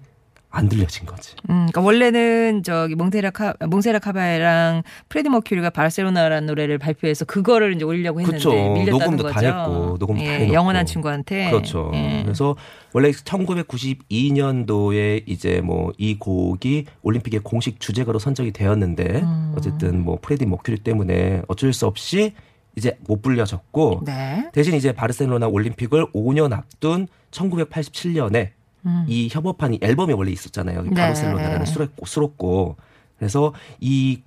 안 0.49 0.69
들려진 0.69 1.05
거지. 1.05 1.33
음, 1.49 1.67
그러니까 1.69 1.81
원래는 1.81 2.63
저기 2.63 2.95
몽세라 2.95 3.31
카 3.31 3.53
몽세라 3.67 3.99
카바에랑 3.99 4.83
프레디 5.09 5.27
머큐리가 5.29 5.69
바르셀로나라는 5.69 6.47
노래를 6.47 6.77
발표해서 6.77 7.25
그거를 7.25 7.75
이제 7.75 7.83
올리려고 7.83 8.21
했는데 8.21 8.37
그쵸. 8.37 8.51
밀렸다는 8.51 8.91
녹음도 8.91 9.23
거죠. 9.23 9.33
다 9.33 9.39
했고, 9.45 9.97
녹음도 9.99 10.23
다 10.23 10.27
예, 10.27 10.33
해놓고. 10.35 10.53
영원한 10.53 10.85
친구한테. 10.85 11.49
그렇죠. 11.51 11.91
예. 11.93 12.21
그래서 12.23 12.55
원래 12.93 13.11
1992년도에 13.11 15.23
이제 15.27 15.61
뭐 15.61 15.91
이 15.97 16.17
곡이 16.19 16.85
올림픽의 17.01 17.39
공식 17.43 17.79
주제가로 17.79 18.19
선정이 18.19 18.51
되었는데 18.51 19.21
음. 19.23 19.53
어쨌든 19.57 20.03
뭐 20.03 20.17
프레디 20.21 20.45
머큐리 20.45 20.77
때문에 20.79 21.41
어쩔 21.47 21.73
수 21.73 21.85
없이 21.87 22.33
이제 22.75 22.97
못 23.07 23.21
불려졌고 23.21 24.01
네. 24.05 24.49
대신 24.53 24.75
이제 24.75 24.91
바르셀로나 24.91 25.47
올림픽을 25.47 26.11
5년 26.13 26.51
앞둔 26.53 27.07
1987년에 27.31 28.49
음. 28.87 29.05
이 29.07 29.29
협업판이 29.31 29.79
앨범이 29.81 30.13
원래 30.13 30.31
있었잖아요. 30.31 30.85
이 30.85 30.89
네. 30.89 30.95
바르셀로나라는 30.95 31.65
수록곡, 31.65 32.07
수록곡. 32.07 32.77
그래서 33.19 33.53
이 33.79 34.21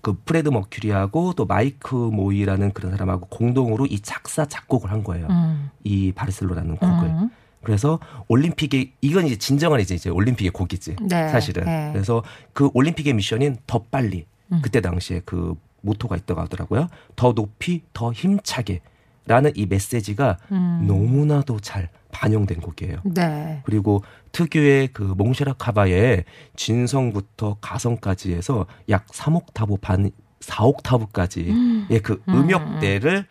그 0.00 0.16
프레드 0.24 0.48
머큐리하고 0.48 1.34
또 1.34 1.44
마이크 1.44 1.94
모이라는 1.94 2.72
그런 2.72 2.92
사람하고 2.92 3.26
공동으로 3.26 3.86
이 3.86 4.00
작사 4.00 4.46
작곡을 4.46 4.90
한 4.90 5.02
거예요. 5.02 5.26
음. 5.28 5.70
이 5.84 6.12
바르셀로나는 6.12 6.76
곡을. 6.76 7.08
음. 7.08 7.30
그래서 7.62 7.98
올림픽의 8.28 8.92
이건 9.00 9.26
이제 9.26 9.36
진정한 9.36 9.80
이제 9.80 9.94
이제 9.94 10.08
올림픽의 10.08 10.52
곡이지 10.52 10.96
네. 11.02 11.28
사실은. 11.28 11.64
네. 11.64 11.90
그래서 11.92 12.22
그 12.52 12.70
올림픽의 12.72 13.14
미션인 13.14 13.56
더 13.66 13.80
빨리 13.90 14.26
음. 14.52 14.60
그때 14.62 14.80
당시에 14.80 15.22
그 15.24 15.54
모토가 15.80 16.16
있다고 16.16 16.40
하더라고요. 16.40 16.88
더 17.16 17.34
높이 17.34 17.82
더 17.92 18.12
힘차게. 18.12 18.80
라는 19.28 19.52
이 19.54 19.66
메시지가 19.66 20.38
음. 20.50 20.84
너무나도 20.88 21.60
잘 21.60 21.90
반영된 22.10 22.60
곡이에요. 22.60 23.02
네. 23.04 23.60
그리고 23.64 24.02
특유의 24.32 24.88
그 24.94 25.02
몽쉐라 25.02 25.52
카바의 25.54 26.24
진성부터 26.56 27.58
가성까지 27.60 28.32
해서 28.32 28.66
약 28.88 29.06
3옥타브 29.08 29.80
반 29.80 30.10
4옥타브까지의 30.40 32.02
그 32.02 32.22
음. 32.28 32.34
음역대를 32.34 33.26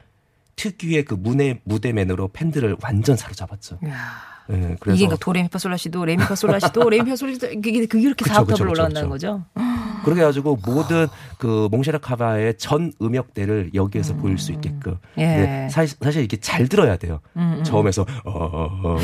특유의 0.62 1.06
그 1.06 1.14
무대 1.14 1.62
무대맨으로 1.64 2.30
팬들을 2.30 2.78
완전 2.84 3.16
사로잡았죠. 3.16 3.80
이야. 3.86 3.96
예, 4.50 4.56
이게 4.56 4.76
그래서 4.80 4.98
그러니까 4.98 5.18
도레미파솔라 5.20 5.76
시도 5.78 6.06
레미파솔라 6.06 6.60
시도 6.60 6.90
레미파솔라 6.90 7.34
시도 7.34 7.48
그게 7.48 7.86
그게 7.86 8.02
이렇게 8.04 8.24
그쵸, 8.24 8.34
사옥탑으로 8.34 8.46
그쵸, 8.46 8.64
그쵸, 8.64 8.72
올라간다는. 8.72 9.10
거죠. 9.10 9.44
그렇게 10.06 10.22
해가지고 10.22 10.60
모든 10.66 11.08
그 11.38 11.68
몽쉐라 11.70 12.00
카바의 12.00 12.58
전 12.58 12.94
음역대를 13.02 13.72
여기에서 13.74 14.16
보일 14.16 14.38
수 14.38 14.54
있게끔. 14.54 14.98
예. 15.18 15.26
근데 15.26 15.70
사실, 15.70 15.98
사실 16.02 16.24
이게 16.24 16.38
잘 16.38 16.68
들어야 16.70 16.96
돼요. 16.96 17.20
음, 17.36 17.58
음. 17.60 17.64
저음에서 17.64 18.06
어 18.24 18.98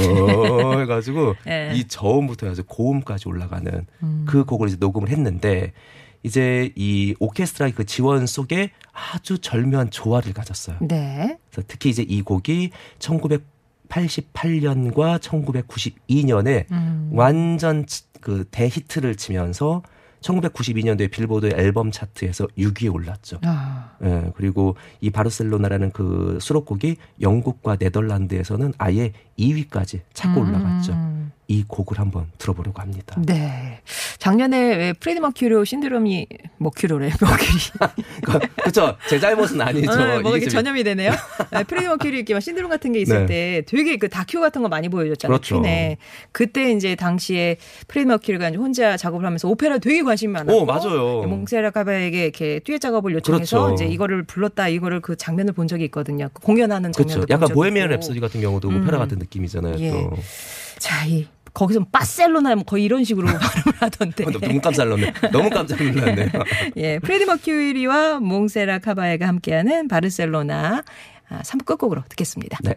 해가지고 0.80 1.36
예. 1.48 1.74
이 1.76 1.88
저음부터 1.88 2.48
해서 2.48 2.64
고음까지 2.64 3.28
올라가는 3.28 3.86
음. 4.02 4.26
그 4.26 4.46
곡을 4.46 4.70
이제 4.70 4.78
녹음을 4.80 5.10
했는데 5.10 5.74
이제 6.24 6.72
이 6.76 7.14
오케스트라의 7.20 7.74
그 7.74 7.86
지원 7.86 8.26
속에 8.26 8.72
아주 8.94 9.38
절묘한 9.40 9.90
조화를 9.92 10.34
가졌어요. 10.34 10.78
네. 10.82 11.38
그래서 11.52 11.66
특히 11.68 11.90
이제 11.90 12.02
이 12.04 12.22
곡이 12.22 12.72
1988년과 13.90 15.20
1992년에 15.20 16.72
음. 16.72 17.10
완전 17.14 17.86
치- 17.86 18.04
그 18.22 18.46
대히트를 18.52 19.16
치면서 19.16 19.84
1992년도에 20.22 21.12
빌보드 21.12 21.48
앨범 21.58 21.92
차트에서 21.92 22.48
6위에 22.58 22.94
올랐죠. 22.94 23.40
아. 23.44 23.92
예, 24.06 24.32
그리고 24.38 24.78
이 25.02 25.10
바르셀로나라는 25.10 25.92
그 25.92 26.38
수록곡이 26.40 26.96
영국과 27.20 27.76
네덜란드에서는 27.78 28.74
아예 28.78 29.12
2위까지 29.40 30.00
치고 30.14 30.42
올라갔죠. 30.42 30.94
음. 30.94 31.32
이 31.50 31.64
곡을 31.68 32.00
한번 32.00 32.28
들어보려고 32.38 32.82
합니다. 32.82 33.16
네. 33.26 33.82
작년에 34.18 34.76
왜 34.78 34.94
프레디 34.94 35.20
머큐리오 35.20 35.66
신드롬이 35.66 36.26
머큐로래 36.58 37.10
머큐리. 37.22 37.92
그렇죠. 38.56 38.96
제 39.10 39.20
잘못은 39.20 39.60
아니죠. 39.60 39.92
아, 39.92 40.20
뭐 40.22 40.38
이게 40.38 40.48
좀- 40.48 40.62
전염이 40.64 40.84
되네요. 40.86 41.12
아, 41.52 41.64
프레디 41.68 41.88
머큐리 41.88 42.16
이렇게 42.18 42.34
막 42.34 42.40
신드롬 42.40 42.70
같은 42.70 42.94
게 42.94 43.02
있을 43.02 43.26
네. 43.26 43.26
때 43.26 43.64
되게 43.68 43.98
그 43.98 44.08
다큐 44.10 44.40
같은 44.40 44.62
거 44.64 44.70
많이 44.70 44.88
보여줬잖아요. 44.88 45.38
그렇죠. 45.38 45.62
퀸에. 45.62 45.98
그때 46.32 46.72
이제 46.72 46.96
당시에 46.96 47.58
프레디 47.90 48.08
머큐리가 48.08 48.50
혼자 48.52 48.96
작업을 48.96 49.26
하면서 49.26 49.48
오페라 49.50 49.78
되게 49.80 50.02
관심이 50.02 50.32
많았고. 50.32 50.62
오, 50.62 50.66
맞아요. 50.66 51.24
몽세라 51.24 51.72
카바에게 51.72 52.24
이렇게 52.24 52.60
듀엣 52.60 52.80
작업을 52.80 53.14
요청해서 53.16 53.66
그렇죠. 53.66 53.74
이제 53.84 53.86
이거를 53.94 54.24
불렀다 54.24 54.70
이거를 54.70 55.02
그 55.02 55.18
장면을 55.18 55.54
본 55.54 55.68
적이 55.68 55.84
있거든요. 55.86 56.30
그 56.34 56.42
공연하는 56.42 56.94
장면도 56.94 57.14
그렇죠. 57.14 57.28
본 57.28 57.36
약간 57.36 57.54
보헤미안. 57.54 57.90
랩소디 57.90 58.22
같은 58.22 58.40
경우도 58.42 58.70
음. 58.70 58.82
오페라 58.82 58.98
같은 58.98 59.20
느낌이잖아요. 59.24 59.76
예. 59.80 59.92
또. 59.92 60.14
자, 60.80 61.06
이 61.06 61.28
거기서 61.54 61.86
바셀로나 61.92 62.56
뭐 62.56 62.64
거의 62.64 62.84
이런 62.84 63.04
식으로 63.04 63.28
발음을 63.38 63.74
하던데. 63.80 64.26
어, 64.26 64.32
너무 64.32 64.62
깜짝 64.62 64.86
놀랐네. 64.86 65.14
너무 65.32 65.50
깜짝 65.50 65.82
놀랐네요. 65.82 66.30
예, 66.78 67.00
프레디 67.00 67.26
머큐리와 67.26 68.20
몽세라 68.20 68.80
카바에가 68.80 69.28
함께하는 69.28 69.88
바르셀로나 69.88 70.84
아, 71.30 71.42
3부 71.42 71.66
끝곡으로 71.66 72.04
듣겠습니다. 72.10 72.60
네. 72.64 72.76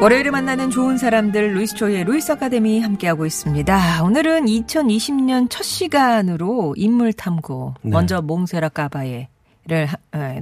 월요일에 0.00 0.30
만나는 0.30 0.70
좋은 0.70 0.96
사람들 0.96 1.54
루이스 1.54 1.74
초이의 1.74 2.04
루이스 2.04 2.30
아카데미 2.30 2.80
함께하고 2.80 3.26
있습니다. 3.26 4.04
오늘은 4.04 4.44
2020년 4.46 5.50
첫 5.50 5.64
시간으로 5.64 6.74
인물 6.76 7.12
탐구 7.12 7.74
네. 7.82 7.90
먼저 7.90 8.22
몽세라 8.22 8.68
까바의 8.68 9.26
를 9.68 9.86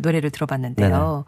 노래를 0.00 0.30
들어봤는데요. 0.30 1.24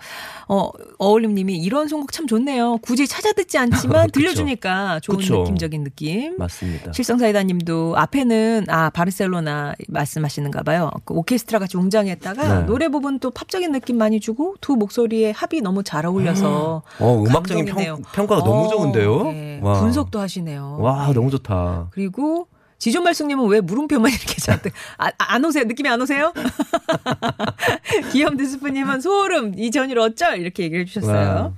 어, 0.46 0.70
어울림님이 0.98 1.56
이런 1.58 1.88
선곡 1.88 2.12
참 2.12 2.28
좋네요. 2.28 2.78
굳이 2.78 3.08
찾아 3.08 3.32
듣지 3.32 3.58
않지만. 3.58 4.10
들려주니까 4.12 5.00
좋은 5.00 5.18
그쵸. 5.18 5.38
느낌적인 5.38 5.82
느낌. 5.82 6.36
맞습니다. 6.38 6.92
실성사이다님도 6.92 7.94
앞에는 7.96 8.66
아 8.68 8.90
바르셀로나 8.90 9.74
말씀하시는가 9.88 10.62
봐요. 10.62 10.90
그 11.04 11.14
오케스트라 11.14 11.58
같이 11.58 11.76
웅장했다가 11.76 12.60
네. 12.60 12.66
노래 12.66 12.88
부분 12.88 13.18
또 13.18 13.30
팝적인 13.32 13.72
느낌 13.72 13.98
많이 13.98 14.20
주고 14.20 14.54
두 14.60 14.76
목소리의 14.76 15.32
합이 15.32 15.60
너무 15.60 15.82
잘 15.82 16.06
어울려서 16.06 16.82
어, 17.00 17.24
음악적인 17.26 17.66
감동이네요. 17.66 17.96
평, 17.96 18.04
평가가 18.12 18.44
너무 18.44 18.66
어, 18.66 18.68
좋은데요? 18.68 19.22
네. 19.32 19.60
와. 19.60 19.80
분석도 19.80 20.20
하시네요. 20.20 20.78
와, 20.80 21.12
너무 21.12 21.30
좋다. 21.30 21.88
그리고 21.90 22.46
지존말숙님은 22.78 23.46
왜 23.48 23.60
물음표만 23.60 24.10
이렇게 24.10 24.34
잔뜩 24.40 24.72
아, 24.98 25.10
안 25.18 25.44
오세요? 25.44 25.64
느낌이 25.64 25.88
안 25.88 26.00
오세요? 26.00 26.32
기염드스프님은 28.12 29.00
소름 29.00 29.52
이전일 29.58 29.98
어쩔 29.98 30.38
이렇게 30.40 30.64
얘기를 30.64 30.82
해주셨어요. 30.82 31.28
와. 31.36 31.52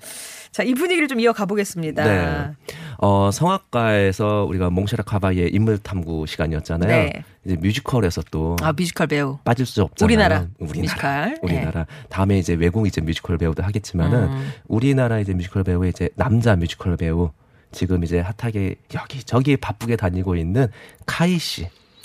자, 0.52 0.64
이 0.64 0.74
분위기를 0.74 1.06
좀 1.06 1.20
이어가 1.20 1.46
보겠습니다. 1.46 2.04
네. 2.04 2.74
어, 2.98 3.30
성악가에서 3.32 4.46
우리가 4.48 4.68
몽쉐라 4.70 5.04
카바의 5.04 5.50
인물 5.52 5.78
탐구 5.78 6.26
시간이었잖아요. 6.26 6.88
네. 6.90 7.24
이제 7.46 7.54
뮤지컬에서 7.56 8.22
또 8.32 8.56
아 8.60 8.72
뮤지컬 8.72 9.06
배우. 9.06 9.38
빠질 9.44 9.64
수 9.64 9.82
없잖아요. 9.82 10.06
우리나라 10.06 10.46
우리나라. 10.58 10.80
뮤지컬. 10.82 11.38
우리나라. 11.42 11.86
다음에 12.08 12.36
이제 12.38 12.54
외국 12.54 12.86
이제 12.88 13.00
뮤지컬 13.00 13.38
배우도 13.38 13.62
하겠지만은 13.62 14.24
음. 14.24 14.52
우리나라 14.66 15.20
이제 15.20 15.32
뮤지컬 15.34 15.62
배우의 15.62 15.90
이제 15.90 16.08
남자 16.16 16.56
뮤지컬 16.56 16.96
배우 16.96 17.30
지금 17.72 18.02
이제 18.04 18.20
핫하게 18.20 18.76
여기 18.94 19.22
저기 19.24 19.56
바쁘게 19.56 19.96
다니고 19.96 20.36
있는 20.36 20.68
카이 21.06 21.38
씨. 21.38 21.64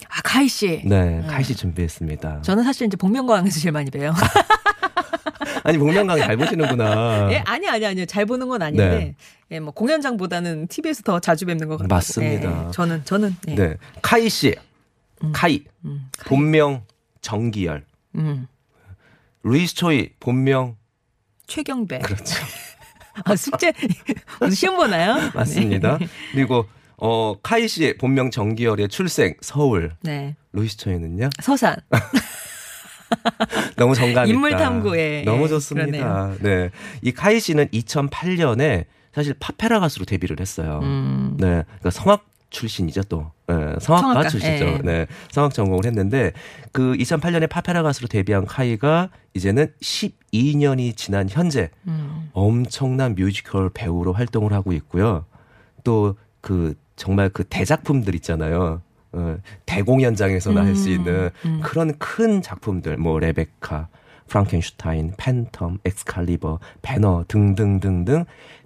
아 0.09 0.21
카이 0.23 0.47
씨. 0.47 0.81
네, 0.85 1.21
카이 1.27 1.43
씨 1.43 1.55
준비했습니다. 1.55 2.41
저는 2.41 2.63
사실 2.63 2.87
이제 2.87 2.95
복면가왕에서 2.97 3.59
제일 3.59 3.71
많이 3.71 3.89
봬요. 3.89 4.13
아니 5.63 5.77
복면강 5.77 6.19
잘 6.19 6.37
보시는구나. 6.37 7.29
예, 7.33 7.37
아니 7.45 7.67
아니 7.67 7.85
아니요. 7.85 8.05
잘 8.05 8.25
보는 8.25 8.47
건 8.47 8.61
아닌데, 8.61 9.15
예, 9.49 9.59
뭐 9.59 9.73
공연장보다는 9.73 10.67
TV에서 10.67 11.01
더 11.01 11.19
자주 11.19 11.45
뵙는 11.45 11.67
것 11.67 11.77
같아요. 11.77 11.87
맞습니다. 11.87 12.67
예, 12.67 12.71
저는 12.71 13.03
저는 13.05 13.35
예. 13.49 13.55
네, 13.55 13.77
카이 14.01 14.29
씨. 14.29 14.55
카이. 15.33 15.63
음, 15.85 16.07
카이. 16.17 16.29
본명 16.29 16.83
정기열. 17.21 17.83
음, 18.15 18.47
루이스 19.43 19.73
초이 19.75 20.09
본명 20.19 20.75
최경배. 21.47 21.99
그렇죠. 21.99 22.35
아, 23.23 23.35
숙제 23.35 23.73
시험 24.53 24.75
보나요? 24.77 25.31
맞습니다. 25.33 25.97
그리고 26.31 26.65
어 26.97 27.35
카이 27.41 27.67
씨의 27.67 27.97
본명 27.97 28.31
정기열의 28.31 28.89
출생 28.89 29.35
서울. 29.41 29.93
네. 30.01 30.35
루이스 30.53 30.77
초이는요? 30.77 31.29
서산. 31.41 31.75
너무 33.77 33.95
정감 33.95 34.25
있다. 34.25 34.33
인물 34.33 34.51
탐구에, 34.51 35.23
너무 35.25 35.43
예, 35.43 35.47
좋습니다. 35.49 36.33
네. 36.39 36.71
이 37.01 37.11
카이 37.11 37.39
씨는 37.39 37.67
2008년에 37.67 38.85
사실 39.13 39.33
파페라 39.39 39.79
가수로 39.79 40.05
데뷔를 40.05 40.37
했어요. 40.39 40.79
음. 40.83 41.37
네. 41.39 41.63
그러니까 41.63 41.89
성악 41.91 42.25
출신이죠 42.55 43.03
또. 43.03 43.31
네, 43.47 43.75
성악가, 43.79 44.29
출신이죠. 44.29 44.65
예. 44.65 44.77
네. 44.83 45.07
성악 45.31 45.53
전공을 45.53 45.85
했는데 45.85 46.31
그 46.71 46.93
2008년에 46.93 47.49
팝페라 47.49 47.83
가수로 47.83 48.07
데뷔한 48.07 48.45
카이가 48.45 49.09
이제는 49.33 49.67
12년이 49.81 50.95
지난 50.95 51.27
현재 51.29 51.69
음. 51.87 52.29
엄청난 52.33 53.15
뮤지컬 53.15 53.69
배우로 53.69 54.13
활동을 54.13 54.53
하고 54.53 54.73
있고요. 54.73 55.25
또 55.83 56.15
그 56.45 56.75
정말 56.95 57.29
그 57.29 57.43
대작품들 57.43 58.13
있잖아요. 58.15 58.83
어, 59.13 59.37
대공연장에서나 59.65 60.63
할수 60.63 60.89
음, 60.89 60.93
있는 60.93 61.29
음. 61.43 61.59
그런 61.63 61.97
큰 61.97 62.43
작품들, 62.43 62.97
뭐 62.97 63.17
레베카, 63.17 63.87
프랑켄슈타인, 64.27 65.13
팬텀, 65.13 65.79
엑스칼리버, 65.83 66.59
벤허 66.83 67.25
등등등등 67.27 68.25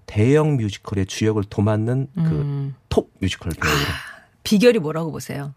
대형 0.09 0.57
뮤지컬의 0.57 1.05
주역을 1.05 1.43
도맡는 1.51 2.07
그 2.15 2.19
음. 2.21 2.75
톱 2.89 3.11
뮤지컬 3.19 3.51
배우. 3.51 3.71
비결이 4.41 4.79
뭐라고 4.79 5.11
보세요? 5.11 5.53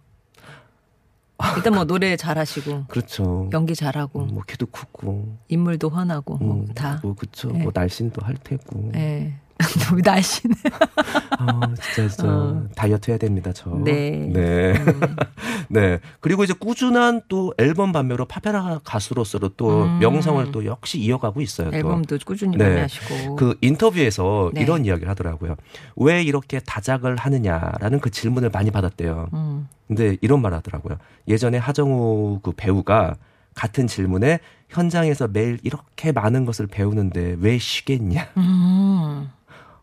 일단 1.57 1.75
뭐 1.75 1.85
노래 1.85 2.17
잘하시고 2.17 2.85
그렇죠. 2.87 3.49
연기 3.55 3.75
잘하고 3.75 4.27
뭐 4.27 4.43
키도 4.47 4.67
크고, 4.67 5.39
인물도 5.49 5.89
환하고 5.89 6.37
뭐 6.37 6.57
음, 6.57 6.75
다. 6.75 7.01
뭐 7.03 7.15
그쵸. 7.15 7.51
예. 7.55 7.63
뭐 7.63 7.73
날씬도 7.75 8.21
할 8.25 8.37
테고. 8.45 8.93
예. 8.95 9.33
우리 9.91 10.03
날씨는 10.03 10.55
아, 11.49 11.61
아, 11.63 11.75
진짜 11.75 12.17
저 12.17 12.29
어. 12.29 12.65
다이어트 12.75 13.11
해야 13.11 13.19
됩니다, 13.19 13.53
저. 13.53 13.71
네. 13.71 14.29
네. 14.33 14.75
네. 15.69 16.01
그리고 16.21 16.45
이제 16.45 16.53
꾸준한 16.53 17.23
또 17.29 17.55
앨범 17.59 17.93
발매로 17.93 18.27
파페라 18.27 18.81
가수로서도 18.85 19.51
또 19.57 19.85
음. 19.85 19.99
명성을 19.99 20.53
또 20.53 20.65
역시 20.65 20.99
이어가고 20.99 21.41
있어요. 21.41 21.71
또. 21.71 21.77
앨범도 21.77 22.19
꾸준히 22.25 22.57
네. 22.57 22.65
발매하시고. 22.65 23.37
그 23.37 23.57
인터뷰에서 23.61 24.51
네. 24.55 24.63
이런 24.63 24.85
이야기를 24.85 25.09
하더라고요. 25.11 25.57
왜 25.97 26.23
이렇게 26.23 26.61
다작을 26.61 27.17
하느냐라는 27.17 28.01
그 28.01 28.11
질문을 28.11 28.51
많이 28.51 28.71
받았대요. 28.71 29.29
음. 29.33 29.69
근데 29.89 30.17
이런 30.21 30.41
말 30.41 30.55
하더라고요. 30.55 30.97
예전에 31.29 31.59
하정우 31.59 32.41
그 32.43 32.53
배우가 32.53 33.17
같은 33.55 33.87
질문에 33.87 34.39
현장에서 34.69 35.29
매일 35.29 35.59
이렇게 35.63 36.13
많은 36.13 36.47
것을 36.47 36.67
배우는데 36.67 37.37
왜 37.41 37.59
쉬겠냐? 37.59 38.29
음. 38.39 39.31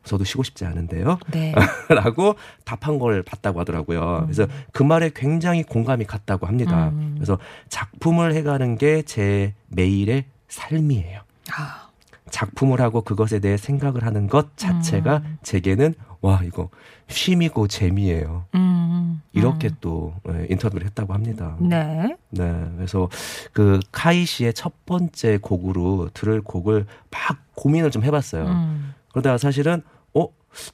저도 0.03 0.23
쉬고 0.23 0.43
싶지 0.43 0.65
않은데요. 0.65 1.19
네. 1.31 1.53
라고 1.89 2.35
답한 2.63 2.99
걸 2.99 3.21
봤다고 3.23 3.59
하더라고요. 3.59 4.21
그래서 4.23 4.47
그 4.71 4.81
말에 4.83 5.11
굉장히 5.13 5.63
공감이 5.63 6.05
갔다고 6.05 6.47
합니다. 6.47 6.89
음. 6.89 7.15
그래서 7.15 7.37
작품을 7.69 8.33
해가는 8.33 8.77
게 8.77 9.03
제 9.09 9.53
매일의 9.69 10.25
삶이에요. 10.47 11.21
아, 11.55 11.89
작품을 12.29 12.79
하고 12.81 13.01
그것에 13.01 13.39
대해 13.39 13.57
생각을 13.57 14.03
하는 14.05 14.27
것 14.27 14.55
자체가 14.57 15.17
음. 15.25 15.37
제게는 15.41 15.95
와 16.21 16.41
이거 16.43 16.69
쉼이고 17.07 17.67
재미예요. 17.67 18.45
음. 18.55 19.21
이렇게 19.33 19.69
음. 19.69 19.75
또 19.81 20.13
예, 20.29 20.47
인터뷰를 20.49 20.85
했다고 20.87 21.13
합니다. 21.13 21.55
네. 21.59 22.15
네, 22.29 22.65
그래서 22.75 23.09
그 23.51 23.79
카이 23.91 24.25
씨의 24.25 24.53
첫 24.53 24.85
번째 24.85 25.37
곡으로 25.37 26.09
들을 26.13 26.41
곡을 26.41 26.85
막 27.09 27.37
고민을 27.55 27.89
좀 27.91 28.03
해봤어요. 28.03 28.45
음. 28.45 28.93
그러다가 29.11 29.37
사실은 29.37 29.81
어 30.13 30.27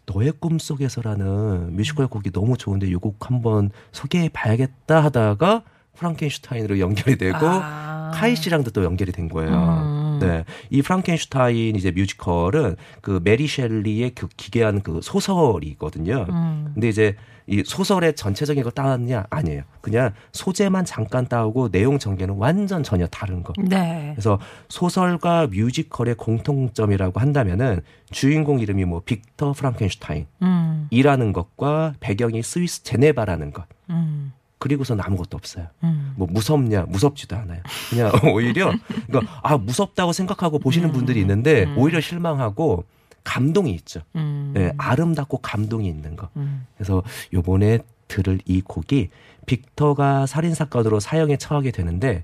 너의 0.06 0.34
꿈 0.40 0.58
속에서라는 0.60 1.76
뮤지컬 1.76 2.08
곡이 2.08 2.32
너무 2.32 2.58
좋은데 2.58 2.88
이 2.88 2.96
곡 2.96 3.30
한번 3.30 3.70
소개해 3.92 4.30
봐야겠다 4.30 5.04
하다가 5.04 5.64
프랑켄슈타인으로 5.98 6.80
연결이 6.80 7.18
되고 7.18 7.38
아. 7.42 8.12
카이 8.14 8.36
씨랑도 8.36 8.72
또 8.72 8.84
연결이 8.84 9.12
된 9.12 9.30
거예요. 9.30 9.52
음. 9.52 10.20
네. 10.22 10.44
이 10.70 10.82
프랑켄슈타인 10.82 11.76
이제 11.76 11.92
뮤지컬은 11.92 12.76
그 13.02 13.20
메리 13.24 13.48
셸리의 13.48 14.12
그 14.16 14.28
기괴한 14.36 14.82
그 14.82 15.00
소설이거든요. 15.02 16.26
음. 16.30 16.72
근데 16.74 16.90
이제 16.90 17.16
이 17.48 17.64
소설의 17.66 18.16
전체적인 18.16 18.64
걸 18.64 18.72
따왔냐? 18.72 19.26
아니에요. 19.30 19.64
그냥 19.82 20.14
소재만 20.32 20.86
잠깐 20.86 21.28
따오고 21.28 21.70
내용 21.70 22.00
전개는 22.00 22.36
완전 22.38 22.82
전혀 22.82 23.06
다른 23.08 23.44
거. 23.44 23.54
네. 23.58 24.12
그래서 24.16 24.40
소설과 24.70 25.48
뮤지컬의 25.48 26.16
공통점이라고 26.16 27.20
한다면은 27.20 27.82
주인공 28.12 28.60
이름이 28.60 28.86
뭐 28.86 29.02
빅터 29.06 29.54
프랑켄슈타인이라는 29.54 31.28
음. 31.28 31.34
것과 31.34 31.94
배경이 32.00 32.42
스위스 32.42 32.84
제네바라는 32.84 33.54
것. 33.54 33.66
음. 33.92 34.34
그리고선 34.58 35.00
아무것도 35.00 35.38
없어요. 35.38 35.68
음. 35.84 36.14
뭐 36.16 36.28
무섭냐? 36.32 36.86
무섭지도 36.88 37.36
않아요. 37.36 37.62
그냥 37.92 38.12
오히려 38.34 38.72
그러니까 39.06 39.40
아 39.44 39.58
무섭다고 39.58 40.14
생각하고 40.14 40.58
보시는 40.58 40.92
분들이 40.92 41.20
있는데 41.22 41.66
음. 41.66 41.78
오히려 41.78 42.00
실망하고 42.02 42.86
감동이 43.26 43.72
있죠. 43.74 44.00
음. 44.16 44.52
네, 44.54 44.72
아름답고 44.78 45.40
감동이 45.40 45.88
있는 45.88 46.16
거. 46.16 46.30
음. 46.38 46.66
그래서 46.78 47.04
요번에 47.34 47.80
들을 48.08 48.40
이 48.46 48.62
곡이 48.62 49.10
빅터가 49.46 50.26
살인 50.28 50.54
사건으로 50.54 51.00
사형에 51.02 51.36
처하게 51.38 51.72
되는데 51.72 52.24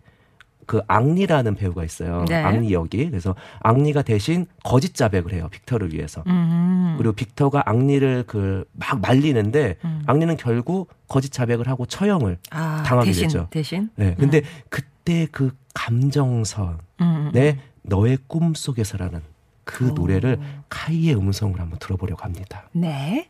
그 0.67 0.79
앙리라는 0.87 1.55
배우가 1.55 1.83
있어요. 1.83 2.23
네. 2.29 2.35
앙리 2.35 2.71
역이. 2.71 3.09
그래서 3.09 3.35
앙리가 3.59 4.03
대신 4.03 4.45
거짓 4.63 4.95
자백을 4.95 5.33
해요. 5.33 5.49
빅터를 5.51 5.91
위해서. 5.93 6.23
음. 6.27 6.95
그리고 6.97 7.13
빅터가 7.13 7.63
앙리를 7.65 8.23
그 8.25 8.63
막 8.73 9.01
말리는데 9.01 9.77
음. 9.83 10.03
앙리는 10.05 10.37
결국 10.37 10.89
거짓 11.07 11.31
자백을 11.31 11.67
하고 11.67 11.85
처형을 11.85 12.37
아, 12.51 12.83
당하게 12.85 13.09
대신, 13.09 13.23
되죠. 13.23 13.47
대신. 13.49 13.89
네. 13.95 14.15
근데 14.17 14.43
그때 14.69 15.27
그 15.31 15.51
감정선 15.73 16.77
음. 17.01 17.31
내 17.33 17.57
너의 17.81 18.17
꿈 18.27 18.53
속에서라는 18.53 19.21
그 19.71 19.89
오. 19.89 19.93
노래를 19.93 20.39
카이의 20.69 21.15
음성을 21.15 21.59
한번 21.59 21.79
들어보려고 21.79 22.23
합니다. 22.23 22.67
네. 22.73 23.29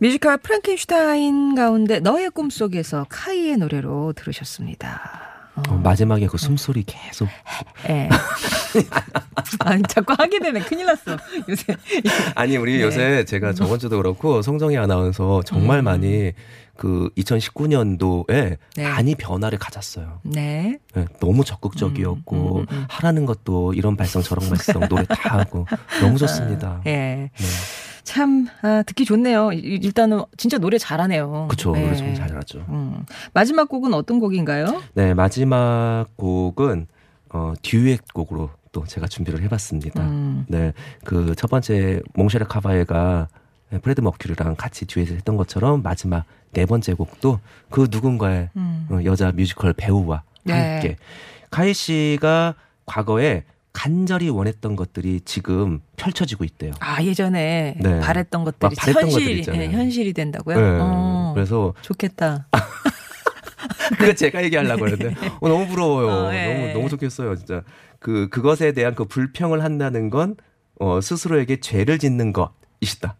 뮤지컬 0.00 0.38
프랑켄슈타인 0.38 1.56
가운데 1.56 1.98
너의 1.98 2.30
꿈속에서 2.30 3.06
카이의 3.08 3.56
노래로 3.56 4.12
들으셨습니다. 4.12 5.27
어. 5.68 5.74
어, 5.74 5.74
마지막에 5.82 6.26
그 6.26 6.38
숨소리 6.38 6.84
계속 6.84 7.28
예. 7.88 8.08
아니, 9.60 9.82
자꾸 9.84 10.14
하게 10.16 10.38
되네. 10.38 10.60
큰일 10.60 10.86
났어. 10.86 11.16
요새. 11.48 11.76
아니 12.34 12.56
우리 12.56 12.78
네. 12.78 12.82
요새 12.82 13.24
제가 13.24 13.52
저번 13.54 13.78
주도 13.78 13.96
그렇고 13.96 14.42
성정희 14.42 14.76
아나운서 14.76 15.42
정말 15.44 15.78
음. 15.78 15.84
많이 15.84 16.32
그 16.76 17.10
2019년도에 17.16 18.56
네. 18.76 18.88
많이 18.88 19.14
변화를 19.14 19.58
가졌어요. 19.58 20.20
네. 20.22 20.78
네, 20.94 21.04
너무 21.20 21.44
적극적이었고 21.44 22.56
음, 22.58 22.60
음, 22.60 22.66
음. 22.70 22.84
하라는 22.88 23.26
것도 23.26 23.74
이런 23.74 23.96
발성 23.96 24.22
저런 24.22 24.48
발성 24.48 24.88
노래 24.88 25.04
다 25.04 25.38
하고 25.38 25.66
너무 26.00 26.18
좋습니다. 26.18 26.80
예. 26.86 26.90
네. 26.90 27.30
참, 28.08 28.46
아, 28.62 28.82
듣기 28.86 29.04
좋네요. 29.04 29.52
이- 29.52 29.58
일단은 29.82 30.22
진짜 30.38 30.56
노래 30.56 30.78
잘하네요. 30.78 31.46
그쵸 31.50 31.72
네. 31.72 31.82
노래 31.84 31.94
정말 31.94 32.14
잘하죠. 32.14 32.64
음. 32.70 33.04
마지막 33.34 33.68
곡은 33.68 33.92
어떤 33.92 34.18
곡인가요? 34.18 34.82
네 34.94 35.12
마지막 35.12 36.06
곡은 36.16 36.86
어 37.30 37.52
듀엣 37.62 38.12
곡으로 38.14 38.48
또 38.72 38.84
제가 38.86 39.06
준비를 39.08 39.42
해봤습니다. 39.42 40.02
음. 40.02 40.46
네, 40.48 40.72
그 41.04 41.34
첫 41.36 41.50
번째 41.50 42.00
몽쉐르 42.14 42.46
카바에가 42.46 43.28
프레드 43.82 44.00
머큐리랑 44.00 44.56
같이 44.56 44.86
듀엣을 44.86 45.16
했던 45.16 45.36
것처럼 45.36 45.82
마지막 45.82 46.24
네 46.52 46.64
번째 46.64 46.94
곡도 46.94 47.40
그 47.70 47.88
누군가의 47.90 48.48
음. 48.56 48.86
어, 48.90 49.00
여자 49.04 49.30
뮤지컬 49.32 49.74
배우와 49.74 50.22
네. 50.44 50.72
함께 50.72 50.96
카이 51.50 51.74
씨가 51.74 52.54
과거에 52.86 53.44
간절히 53.78 54.28
원했던 54.28 54.74
것들이 54.74 55.20
지금 55.24 55.78
펼쳐지고 55.96 56.42
있대요. 56.42 56.72
아, 56.80 57.00
예전에 57.00 57.76
네. 57.78 58.00
바랬던 58.00 58.42
막 58.42 58.58
것들이 58.58 58.74
바랬던 58.74 59.04
현실, 59.04 59.44
것들. 59.44 59.54
예, 59.54 59.68
현실이 59.68 60.14
된다고요? 60.14 60.60
네, 60.60 60.78
어, 60.80 61.30
그래서 61.32 61.74
좋겠다. 61.82 62.48
그거 63.96 64.12
제가 64.14 64.42
얘기하려고 64.42 64.88
했는데 64.88 65.14
어, 65.40 65.48
너무 65.48 65.68
부러워요. 65.68 66.08
어, 66.08 66.34
예. 66.34 66.46
너무 66.46 66.72
너무 66.72 66.88
좋겠어요, 66.88 67.36
진짜. 67.36 67.62
그 68.00 68.28
그것에 68.30 68.72
대한 68.72 68.96
그 68.96 69.04
불평을 69.04 69.62
한다는 69.62 70.10
건 70.10 70.34
어, 70.80 71.00
스스로에게 71.00 71.60
죄를 71.60 72.00
짓는 72.00 72.32
것이다. 72.32 73.14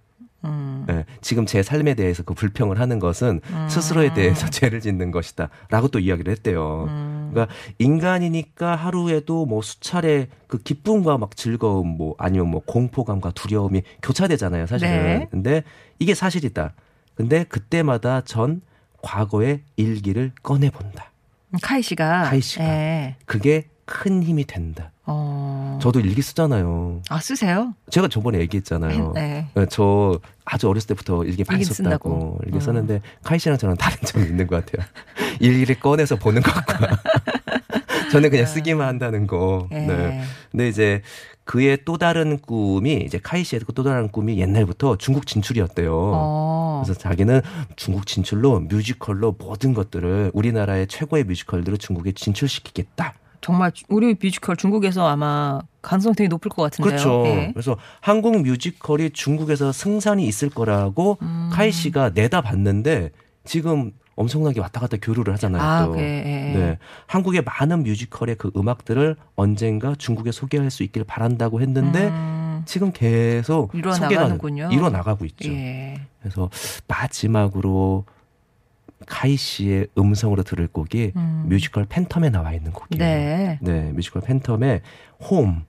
음. 0.44 0.86
예, 0.88 1.04
지금 1.20 1.46
제 1.46 1.62
삶에 1.62 1.94
대해서 1.94 2.22
그 2.22 2.32
불평을 2.34 2.78
하는 2.78 2.98
것은 2.98 3.40
스스로에 3.68 4.14
대해서 4.14 4.48
죄를 4.50 4.80
짓는 4.80 5.10
것이다. 5.10 5.48
라고 5.68 5.88
또 5.88 5.98
이야기를 5.98 6.30
했대요. 6.32 6.86
음. 6.88 7.30
그러니까 7.32 7.54
인간이니까 7.78 8.76
하루에도 8.76 9.46
뭐 9.46 9.62
수차례 9.62 10.28
그 10.46 10.58
기쁨과 10.58 11.18
막 11.18 11.36
즐거움 11.36 11.88
뭐 11.88 12.14
아니면 12.18 12.48
뭐 12.48 12.62
공포감과 12.64 13.32
두려움이 13.32 13.82
교차되잖아요, 14.02 14.66
사실은. 14.66 14.92
네. 14.92 15.28
근데 15.30 15.64
이게 15.98 16.14
사실이다. 16.14 16.72
근데 17.14 17.44
그때마다 17.44 18.20
전 18.20 18.60
과거의 19.02 19.62
일기를 19.76 20.32
꺼내 20.42 20.70
본다. 20.70 21.12
카이 21.62 21.82
씨가. 21.82 22.24
카이 22.24 22.40
씨가. 22.40 22.64
예. 22.64 23.16
그게 23.26 23.68
큰 23.84 24.22
힘이 24.22 24.44
된다. 24.44 24.92
어. 25.08 25.78
저도 25.80 26.00
일기 26.00 26.22
쓰잖아요. 26.22 27.02
아, 27.08 27.18
쓰세요? 27.20 27.74
제가 27.90 28.08
저번에 28.08 28.38
얘기했잖아요. 28.40 29.12
네. 29.14 29.46
어, 29.54 29.64
저 29.66 30.18
아주 30.44 30.68
어렸을 30.68 30.88
때부터 30.88 31.24
일기 31.24 31.44
많이 31.46 31.62
일기 31.62 31.72
썼다고 31.72 32.08
쓴다고. 32.08 32.38
일기 32.44 32.58
어. 32.58 32.60
썼는데 32.60 33.00
카이 33.22 33.38
씨랑 33.38 33.58
저는 33.58 33.76
다른 33.76 33.96
점이 34.04 34.26
있는 34.26 34.46
것 34.46 34.64
같아요. 34.64 34.86
일기를 35.40 35.80
꺼내서 35.80 36.16
보는 36.16 36.42
것과 36.42 36.98
저는 38.12 38.30
그냥 38.30 38.46
쓰기만 38.46 38.86
한다는 38.86 39.26
거. 39.26 39.68
예. 39.72 39.80
네. 39.80 40.22
근데 40.50 40.68
이제 40.68 41.02
그의 41.44 41.78
또 41.86 41.96
다른 41.96 42.38
꿈이 42.38 43.02
이제 43.06 43.18
카이 43.18 43.42
씨의 43.42 43.62
또 43.74 43.82
다른 43.82 44.08
꿈이 44.08 44.38
옛날부터 44.38 44.96
중국 44.96 45.26
진출이었대요. 45.26 45.92
어. 45.94 46.82
그래서 46.84 46.98
자기는 46.98 47.40
중국 47.76 48.06
진출로 48.06 48.60
뮤지컬로 48.60 49.34
모든 49.38 49.72
것들을 49.72 50.32
우리나라의 50.34 50.86
최고의 50.88 51.24
뮤지컬들을 51.24 51.78
중국에 51.78 52.12
진출시키겠다. 52.12 53.14
정말 53.40 53.72
우리 53.88 54.14
뮤지컬 54.20 54.56
중국에서 54.56 55.06
아마 55.06 55.60
가능성 55.82 56.14
되게 56.14 56.28
높을 56.28 56.50
것 56.50 56.62
같은데요. 56.62 56.90
그렇죠. 56.90 57.22
예. 57.26 57.50
그래서 57.52 57.76
한국 58.00 58.40
뮤지컬이 58.42 59.10
중국에서 59.10 59.72
승산이 59.72 60.26
있을 60.26 60.50
거라고 60.50 61.18
음. 61.22 61.50
카이 61.52 61.72
씨가 61.72 62.10
내다봤는데 62.14 63.10
지금 63.44 63.92
엄청나게 64.16 64.60
왔다 64.60 64.80
갔다 64.80 64.96
교류를 65.00 65.32
하잖아요. 65.34 65.62
아, 65.62 65.86
또. 65.86 65.98
예. 65.98 66.02
네. 66.02 66.78
한국의 67.06 67.42
많은 67.42 67.84
뮤지컬의 67.84 68.34
그 68.34 68.50
음악들을 68.56 69.16
언젠가 69.36 69.94
중국에 69.96 70.32
소개할 70.32 70.70
수 70.70 70.82
있길 70.82 71.04
바란다고 71.04 71.60
했는데 71.60 72.08
음, 72.08 72.62
지금 72.66 72.90
계속 72.92 73.70
소개가 73.72 73.96
나가는군요. 73.98 74.70
이루어 74.72 74.90
나가고 74.90 75.24
있죠. 75.26 75.48
예. 75.50 76.00
그래서 76.20 76.50
마지막으로 76.88 78.04
카이 79.06 79.36
씨의 79.36 79.88
음성으로 79.96 80.42
들을 80.42 80.66
곡이 80.66 81.12
음. 81.16 81.44
뮤지컬 81.48 81.84
팬텀에 81.86 82.30
나와 82.30 82.52
있는 82.52 82.72
곡이에요. 82.72 82.98
네. 82.98 83.58
네, 83.62 83.92
뮤지컬 83.92 84.22
팬텀의 84.22 84.80
홈, 85.30 85.64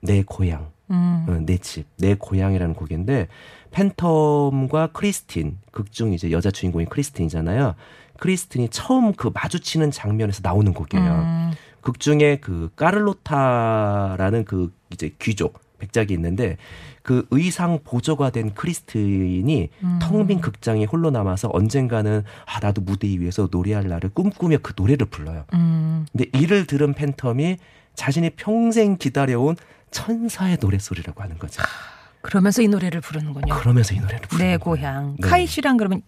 내 0.00 0.22
고향, 0.22 0.70
음. 0.90 1.26
어, 1.28 1.38
내 1.44 1.58
집, 1.58 1.86
내 1.98 2.14
고향이라는 2.14 2.74
곡인데 2.74 3.28
팬텀과 3.70 4.92
크리스틴, 4.92 5.58
극중 5.70 6.12
이제 6.12 6.30
여자 6.30 6.50
주인공이 6.50 6.86
크리스틴이잖아요. 6.86 7.74
크리스틴이 8.18 8.68
처음 8.68 9.12
그 9.14 9.30
마주치는 9.32 9.90
장면에서 9.90 10.40
나오는 10.42 10.72
곡이에요. 10.72 11.12
음. 11.12 11.52
극 11.80 11.98
중에 11.98 12.38
그 12.40 12.70
까를로타라는 12.76 14.44
그 14.44 14.72
이제 14.92 15.10
귀족 15.18 15.60
백작이 15.78 16.14
있는데 16.14 16.56
그 17.02 17.26
의상 17.30 17.80
보조가 17.82 18.30
된 18.30 18.54
크리스틴이 18.54 19.68
음. 19.82 19.98
텅빈 20.00 20.40
극장에 20.40 20.84
홀로 20.84 21.10
남아서 21.10 21.50
언젠가는 21.52 22.22
아 22.46 22.60
나도 22.60 22.80
무대 22.82 23.08
위에서 23.08 23.48
노래할 23.50 23.88
날을 23.88 24.10
꿈꾸며 24.10 24.58
그 24.62 24.72
노래를 24.76 25.06
불러요. 25.06 25.44
음. 25.54 26.06
근데 26.12 26.26
이를 26.38 26.66
들은 26.66 26.94
팬텀이 26.94 27.58
자신이 27.94 28.30
평생 28.30 28.96
기다려온 28.96 29.56
천사의 29.90 30.58
노래소리라고 30.60 31.22
하는 31.22 31.38
거죠. 31.38 31.62
그러면서 32.22 32.62
이 32.62 32.68
노래를 32.68 33.00
부르는군요. 33.00 33.54
그러면서 33.54 33.94
이 33.94 34.00
노래를 34.00 34.20
부르는 34.28 34.50
내. 34.52 34.56
고향. 34.56 35.16
네. 35.20 35.28
카이 35.28 35.46
씨랑 35.46 35.76
그러면 35.76 36.02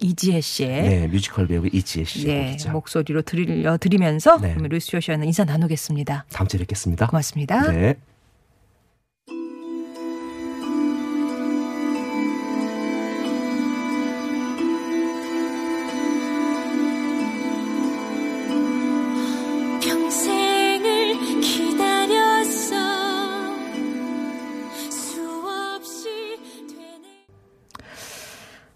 이지혜 0.00 0.40
씨의 0.40 0.82
네, 0.82 1.06
뮤지컬 1.06 1.46
배우 1.46 1.66
이지혜 1.66 2.04
씨의 2.04 2.56
네. 2.56 2.70
목소리로 2.70 3.22
들려 3.22 3.76
드리면서 3.76 4.38
네. 4.40 4.50
그러면 4.50 4.70
루시오 4.70 4.98
씨와는 4.98 5.26
인사 5.26 5.44
나누겠습니다. 5.44 6.24
다음 6.32 6.48
주에 6.48 6.58
뵙겠습니다. 6.58 7.06
고맙습니다. 7.06 7.70
네. 7.70 7.94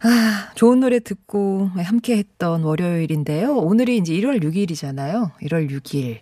아, 0.06 0.52
좋은 0.54 0.78
노래 0.78 1.00
듣고 1.00 1.68
함께 1.74 2.16
했던 2.16 2.62
월요일인데요. 2.62 3.56
오늘이 3.56 3.96
이제 3.96 4.12
1월 4.12 4.40
6일이잖아요. 4.40 5.32
1월 5.42 5.68
6일. 5.68 6.20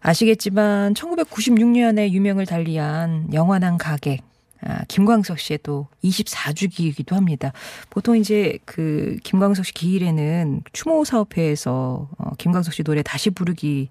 아시겠지만 0.00 0.92
1996년에 0.92 2.10
유명을 2.10 2.44
달리한 2.44 3.32
영원한 3.32 3.78
가객 3.78 4.22
아, 4.60 4.84
김광석 4.88 5.38
씨의 5.38 5.60
또 5.62 5.88
24주기이기도 6.04 7.12
합니다. 7.12 7.52
보통 7.88 8.18
이제 8.18 8.58
그 8.66 9.16
김광석 9.24 9.64
씨 9.64 9.72
기일에는 9.72 10.60
추모 10.74 11.04
사업회에서 11.04 12.10
어, 12.18 12.30
김광석 12.36 12.74
씨 12.74 12.82
노래 12.82 13.02
다시 13.02 13.30
부르기 13.30 13.88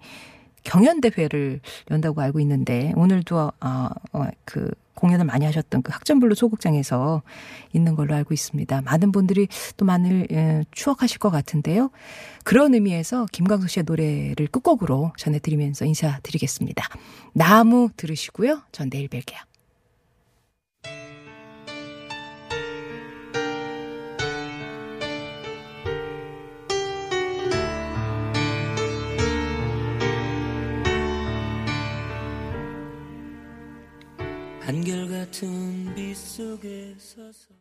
경연 0.64 1.02
대회를 1.02 1.60
연다고 1.92 2.22
알고 2.22 2.40
있는데 2.42 2.94
오늘도 2.96 3.52
아, 3.60 3.90
어, 4.14 4.26
그 4.46 4.72
공연을 4.96 5.26
많이 5.26 5.44
하셨던 5.46 5.82
그 5.82 5.92
학전블루 5.92 6.36
소극장에서 6.36 7.24
있는 7.74 7.96
걸로 7.96 8.16
알고 8.16 8.34
있습니다. 8.34 8.82
많은 8.84 9.12
분들이 9.12 9.48
또 9.76 9.86
많이 9.86 10.26
예, 10.32 10.64
추억하실 10.72 11.20
것 11.20 11.30
같은데요. 11.30 11.90
그런 12.46 12.74
의미에서 12.74 13.26
김광석 13.32 13.70
씨의 13.70 13.84
노래를 13.86 14.48
끝곡으로 14.48 15.12
전해드리면서 15.18 15.86
인사드리겠습니다. 15.86 16.88
나무 17.34 17.90
들으시고요. 17.98 18.62
전 18.72 18.90
내일 18.90 19.10
뵐게요. 19.10 19.53
한결같은 34.66 35.94
빛 35.94 36.16
속에 36.16 36.96
서서 36.98 37.54